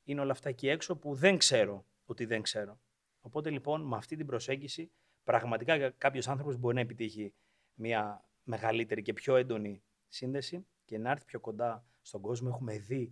είναι 0.05 0.21
όλα 0.21 0.33
αυτά 0.33 0.49
εκεί 0.49 0.69
έξω 0.69 0.97
που 0.97 1.15
δεν 1.15 1.39
ξέρω 1.39 1.85
ότι 2.05 2.25
δεν 2.25 2.43
ξέρω. 2.43 2.79
Οπότε 3.21 3.51
λοιπόν 3.51 3.83
με 3.83 3.97
αυτή 3.97 4.17
την 4.17 4.27
προσέγγιση 4.27 4.91
πραγματικά 5.25 5.91
κάποιος 5.91 6.29
άνθρωπος 6.29 6.57
μπορεί 6.57 6.75
να 6.75 6.81
επιτύχει 6.81 7.33
μια 7.75 8.25
μεγαλύτερη 8.45 9.03
και 9.03 9.13
πιο 9.13 9.37
έντονη 9.37 9.83
σύνδεση 10.09 10.67
και 10.85 10.99
να 10.99 11.11
έρθει 11.11 11.25
πιο 11.25 11.41
κοντά 11.41 11.85
στον 12.03 12.21
κόσμο. 12.21 12.49
Έχουμε 12.53 12.79
δει 12.79 13.11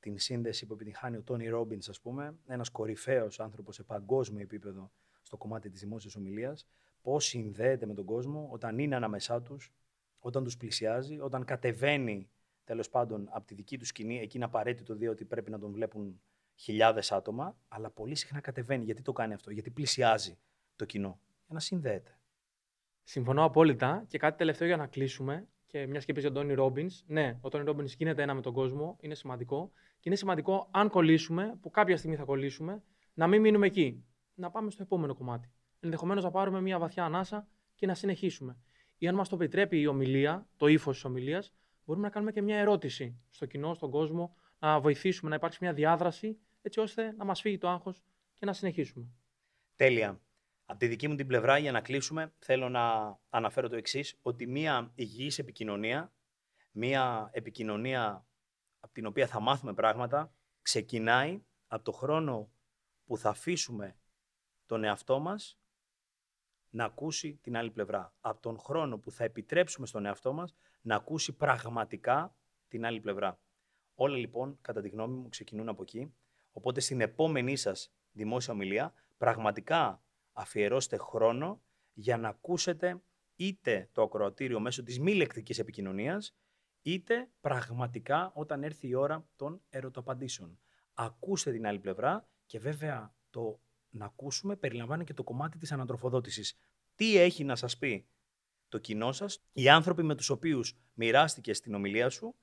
την 0.00 0.18
σύνδεση 0.18 0.66
που 0.66 0.72
επιτυχάνει 0.72 1.16
ο 1.16 1.22
Τόνι 1.22 1.48
Ρόμπιν, 1.48 1.80
ας 1.88 2.00
πούμε, 2.00 2.34
ένας 2.46 2.68
κορυφαίος 2.68 3.40
άνθρωπος 3.40 3.74
σε 3.74 3.82
παγκόσμιο 3.82 4.42
επίπεδο 4.42 4.90
στο 5.22 5.36
κομμάτι 5.36 5.70
της 5.70 5.80
δημόσιας 5.80 6.16
ομιλίας, 6.16 6.66
πώς 7.08 7.24
συνδέεται 7.24 7.86
με 7.86 7.94
τον 7.94 8.04
κόσμο 8.04 8.48
όταν 8.50 8.78
είναι 8.78 8.96
ανάμεσά 8.96 9.42
τους, 9.42 9.72
όταν 10.18 10.44
τους 10.44 10.56
πλησιάζει, 10.56 11.20
όταν 11.20 11.44
κατεβαίνει 11.44 12.30
τέλος 12.64 12.88
πάντων 12.88 13.28
από 13.30 13.46
τη 13.46 13.54
δική 13.54 13.78
τους 13.78 13.88
σκηνή. 13.88 14.18
Εκεί 14.18 14.36
είναι 14.36 14.44
απαραίτητο 14.44 14.94
διότι 14.94 15.24
πρέπει 15.24 15.50
να 15.50 15.58
τον 15.58 15.72
βλέπουν 15.72 16.20
χιλιάδες 16.54 17.12
άτομα, 17.12 17.56
αλλά 17.68 17.90
πολύ 17.90 18.14
συχνά 18.14 18.40
κατεβαίνει. 18.40 18.84
Γιατί 18.84 19.02
το 19.02 19.12
κάνει 19.12 19.34
αυτό, 19.34 19.50
Γιατί 19.50 19.70
πλησιάζει 19.70 20.38
το 20.76 20.84
κοινό. 20.84 21.20
Για 21.44 21.54
να 21.54 21.60
συνδέεται. 21.60 22.18
Συμφωνώ 23.02 23.44
απόλυτα. 23.44 24.04
Και 24.08 24.18
κάτι 24.18 24.36
τελευταίο 24.36 24.66
για 24.66 24.76
να 24.76 24.86
κλείσουμε. 24.86 25.48
Και 25.66 25.86
μιας 25.86 26.04
και 26.04 26.12
πεις 26.12 26.22
για 26.22 26.32
τον 26.32 26.42
Τόνι 26.42 26.54
Ρόμπινς. 26.54 27.04
Ναι, 27.06 27.38
ο 27.40 27.48
Τόνι 27.48 27.64
Ρόμπινς 27.64 27.94
γίνεται 27.94 28.22
ένα 28.22 28.34
με 28.34 28.40
τον 28.40 28.52
κόσμο. 28.52 28.96
Είναι 29.00 29.14
σημαντικό. 29.14 29.70
Και 29.74 30.08
είναι 30.08 30.16
σημαντικό, 30.16 30.68
αν 30.70 30.88
κολλήσουμε, 30.88 31.58
που 31.60 31.70
κάποια 31.70 31.96
στιγμή 31.96 32.16
θα 32.16 32.24
κολλήσουμε, 32.24 32.82
να 33.14 33.26
μην 33.26 33.40
μείνουμε 33.40 33.66
εκεί. 33.66 34.04
Να 34.34 34.50
πάμε 34.50 34.70
στο 34.70 34.82
επόμενο 34.82 35.14
κομμάτι. 35.14 35.52
Ενδεχομένως 35.80 36.24
να 36.24 36.30
πάρουμε 36.30 36.60
μια 36.60 36.78
βαθιά 36.78 37.04
ανάσα 37.04 37.48
και 37.74 37.86
να 37.86 37.94
συνεχίσουμε. 37.94 38.56
Ή 38.98 39.08
αν 39.08 39.14
μας 39.14 39.28
το 39.28 39.34
επιτρέπει 39.34 39.80
η 39.80 39.86
ομιλία, 39.86 40.48
το 40.56 40.66
ύφος 40.66 40.94
της 40.94 41.04
ομιλίας, 41.04 41.52
μπορούμε 41.84 42.06
να 42.06 42.12
κάνουμε 42.12 42.32
και 42.32 42.42
μια 42.42 42.58
ερώτηση 42.58 43.20
στο 43.30 43.46
κοινό, 43.46 43.74
στον 43.74 43.90
κόσμο, 43.90 44.34
να 44.58 44.80
βοηθήσουμε 44.80 45.30
να 45.30 45.36
υπάρξει 45.36 45.58
μια 45.60 45.72
διάδραση, 45.72 46.38
έτσι 46.62 46.80
ώστε 46.80 47.12
να 47.12 47.24
μας 47.24 47.40
φύγει 47.40 47.58
το 47.58 47.68
άγχος 47.68 48.02
και 48.34 48.46
να 48.46 48.52
συνεχίσουμε. 48.52 49.08
Τέλεια. 49.76 50.20
Από 50.64 50.78
τη 50.78 50.86
δική 50.86 51.08
μου 51.08 51.14
την 51.14 51.26
πλευρά, 51.26 51.58
για 51.58 51.72
να 51.72 51.80
κλείσουμε, 51.80 52.32
θέλω 52.38 52.68
να 52.68 53.16
αναφέρω 53.28 53.68
το 53.68 53.76
εξής: 53.76 54.18
ότι 54.22 54.46
μια 54.46 54.92
υγιής 54.94 55.38
επικοινωνία, 55.38 56.12
μια 56.70 57.30
επικοινωνία 57.32 58.26
από 58.80 58.92
την 58.92 59.06
οποία 59.06 59.26
θα 59.26 59.40
μάθουμε 59.40 59.74
πράγματα, 59.74 60.32
ξεκινάει 60.62 61.42
από 61.66 61.84
το 61.84 61.92
χρόνο 61.92 62.50
που 63.04 63.18
θα 63.18 63.28
αφήσουμε 63.28 63.96
τον 64.66 64.84
εαυτό 64.84 65.18
μας 65.18 65.57
να 66.70 66.84
ακούσει 66.84 67.38
την 67.42 67.56
άλλη 67.56 67.70
πλευρά. 67.70 68.14
Από 68.20 68.40
τον 68.40 68.58
χρόνο 68.58 68.98
που 68.98 69.10
θα 69.10 69.24
επιτρέψουμε 69.24 69.86
στον 69.86 70.06
εαυτό 70.06 70.32
μας 70.32 70.54
να 70.80 70.94
ακούσει 70.94 71.32
πραγματικά 71.32 72.36
την 72.68 72.84
άλλη 72.86 73.00
πλευρά. 73.00 73.40
Όλα 73.94 74.16
λοιπόν, 74.16 74.58
κατά 74.60 74.80
τη 74.80 74.88
γνώμη 74.88 75.16
μου, 75.16 75.28
ξεκινούν 75.28 75.68
από 75.68 75.82
εκεί. 75.82 76.14
Οπότε 76.52 76.80
στην 76.80 77.00
επόμενή 77.00 77.56
σας 77.56 77.92
δημόσια 78.12 78.52
ομιλία, 78.52 78.92
πραγματικά 79.16 80.02
αφιερώστε 80.32 80.96
χρόνο 80.96 81.62
για 81.92 82.16
να 82.16 82.28
ακούσετε 82.28 83.02
είτε 83.36 83.88
το 83.92 84.02
ακροατήριο 84.02 84.60
μέσω 84.60 84.82
της 84.82 85.00
μη 85.00 85.14
λεκτικής 85.14 85.58
επικοινωνίας, 85.58 86.36
είτε 86.82 87.30
πραγματικά 87.40 88.32
όταν 88.34 88.62
έρθει 88.62 88.88
η 88.88 88.94
ώρα 88.94 89.28
των 89.36 89.62
ερωταπαντήσεων. 89.68 90.58
Ακούστε 90.94 91.52
την 91.52 91.66
άλλη 91.66 91.78
πλευρά 91.78 92.28
και 92.46 92.58
βέβαια 92.58 93.14
το 93.30 93.60
να 93.90 94.04
ακούσουμε 94.04 94.56
περιλαμβάνει 94.56 95.04
και 95.04 95.14
το 95.14 95.22
κομμάτι 95.22 95.58
της 95.58 95.72
ανατροφοδότησης. 95.72 96.58
Τι 96.94 97.16
έχει 97.16 97.44
να 97.44 97.56
σας 97.56 97.78
πει 97.78 98.08
το 98.68 98.78
κοινό 98.78 99.12
σας, 99.12 99.42
οι 99.52 99.68
άνθρωποι 99.68 100.02
με 100.02 100.14
τους 100.14 100.30
οποίους 100.30 100.76
μοιράστηκε 100.94 101.54
στην 101.54 101.74
ομιλία 101.74 102.08
σου, 102.10 102.34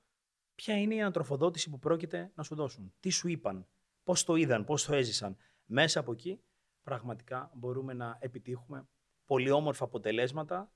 ποια 0.54 0.78
είναι 0.78 0.94
η 0.94 1.00
ανατροφοδότηση 1.00 1.70
που 1.70 1.78
πρόκειται 1.78 2.32
να 2.34 2.42
σου 2.42 2.54
δώσουν; 2.54 2.92
Τι 3.00 3.10
σου 3.10 3.28
είπαν, 3.28 3.66
πώς 4.04 4.24
το 4.24 4.34
είδαν, 4.34 4.64
πώς 4.64 4.84
το 4.84 4.94
έζησαν; 4.94 5.36
Μέσα 5.64 6.00
από 6.00 6.12
εκεί 6.12 6.40
πραγματικά 6.82 7.50
μπορούμε 7.54 7.92
να 7.92 8.18
επιτύχουμε 8.20 8.88
πολύ 9.26 9.50
όμορφα 9.50 9.84
αποτελέσματα 9.84 10.72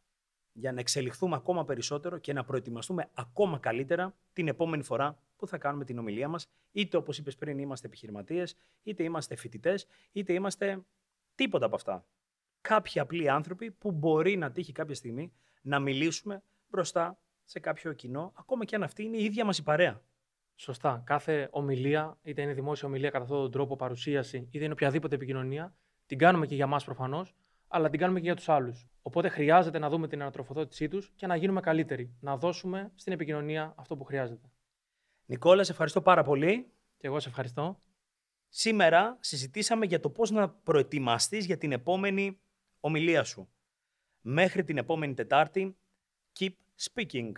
για 0.52 0.72
να 0.72 0.80
εξελιχθούμε 0.80 1.36
ακόμα 1.36 1.64
περισσότερο 1.64 2.18
και 2.18 2.32
να 2.32 2.44
προετοιμαστούμε 2.44 3.10
ακόμα 3.14 3.58
καλύτερα 3.58 4.14
την 4.32 4.48
επόμενη 4.48 4.82
φορά 4.82 5.22
που 5.40 5.46
θα 5.46 5.58
κάνουμε 5.58 5.84
την 5.84 5.98
ομιλία 5.98 6.28
μας, 6.28 6.48
είτε 6.72 6.96
όπως 6.96 7.18
είπες 7.18 7.36
πριν 7.36 7.58
είμαστε 7.58 7.86
επιχειρηματίες, 7.86 8.56
είτε 8.82 9.02
είμαστε 9.02 9.36
φοιτητές, 9.36 9.86
είτε 10.12 10.32
είμαστε 10.32 10.84
τίποτα 11.34 11.66
από 11.66 11.74
αυτά. 11.74 12.06
Κάποιοι 12.60 13.00
απλοί 13.00 13.28
άνθρωποι 13.28 13.70
που 13.70 13.92
μπορεί 13.92 14.36
να 14.36 14.50
τύχει 14.50 14.72
κάποια 14.72 14.94
στιγμή 14.94 15.32
να 15.62 15.78
μιλήσουμε 15.78 16.42
μπροστά 16.68 17.18
σε 17.44 17.60
κάποιο 17.60 17.92
κοινό, 17.92 18.32
ακόμα 18.36 18.64
και 18.64 18.74
αν 18.74 18.82
αυτή 18.82 19.02
είναι 19.02 19.16
η 19.16 19.24
ίδια 19.24 19.44
μας 19.44 19.58
η 19.58 19.62
παρέα. 19.62 20.02
Σωστά. 20.54 21.02
Κάθε 21.06 21.48
ομιλία, 21.50 22.18
είτε 22.22 22.42
είναι 22.42 22.52
δημόσια 22.52 22.88
ομιλία 22.88 23.10
κατά 23.10 23.24
αυτόν 23.24 23.40
τον 23.40 23.50
τρόπο, 23.50 23.76
παρουσίαση, 23.76 24.48
είτε 24.50 24.64
είναι 24.64 24.72
οποιαδήποτε 24.72 25.14
επικοινωνία, 25.14 25.74
την 26.06 26.18
κάνουμε 26.18 26.46
και 26.46 26.54
για 26.54 26.66
μας 26.66 26.84
προφανώς, 26.84 27.34
αλλά 27.68 27.90
την 27.90 27.98
κάνουμε 27.98 28.18
και 28.18 28.24
για 28.24 28.36
τους 28.36 28.48
άλλους. 28.48 28.88
Οπότε 29.02 29.28
χρειάζεται 29.28 29.78
να 29.78 29.88
δούμε 29.88 30.08
την 30.08 30.20
ανατροφοδότησή 30.20 30.88
τους 30.88 31.12
και 31.16 31.26
να 31.26 31.36
γίνουμε 31.36 31.60
καλύτεροι. 31.60 32.16
Να 32.20 32.36
δώσουμε 32.36 32.92
στην 32.94 33.12
επικοινωνία 33.12 33.74
αυτό 33.76 33.96
που 33.96 34.04
χρειάζεται. 34.04 34.50
Νικόλα, 35.30 35.64
σε 35.64 35.70
ευχαριστώ 35.72 36.02
πάρα 36.02 36.22
πολύ. 36.22 36.72
Και 36.96 37.06
εγώ 37.06 37.20
σε 37.20 37.28
ευχαριστώ. 37.28 37.82
Σήμερα 38.48 39.18
συζητήσαμε 39.20 39.86
για 39.86 40.00
το 40.00 40.10
πώς 40.10 40.30
να 40.30 40.48
προετοιμαστείς 40.48 41.46
για 41.46 41.58
την 41.58 41.72
επόμενη 41.72 42.40
ομιλία 42.80 43.24
σου. 43.24 43.52
Μέχρι 44.20 44.64
την 44.64 44.78
επόμενη 44.78 45.14
Τετάρτη, 45.14 45.76
keep 46.38 46.52
speaking. 46.80 47.32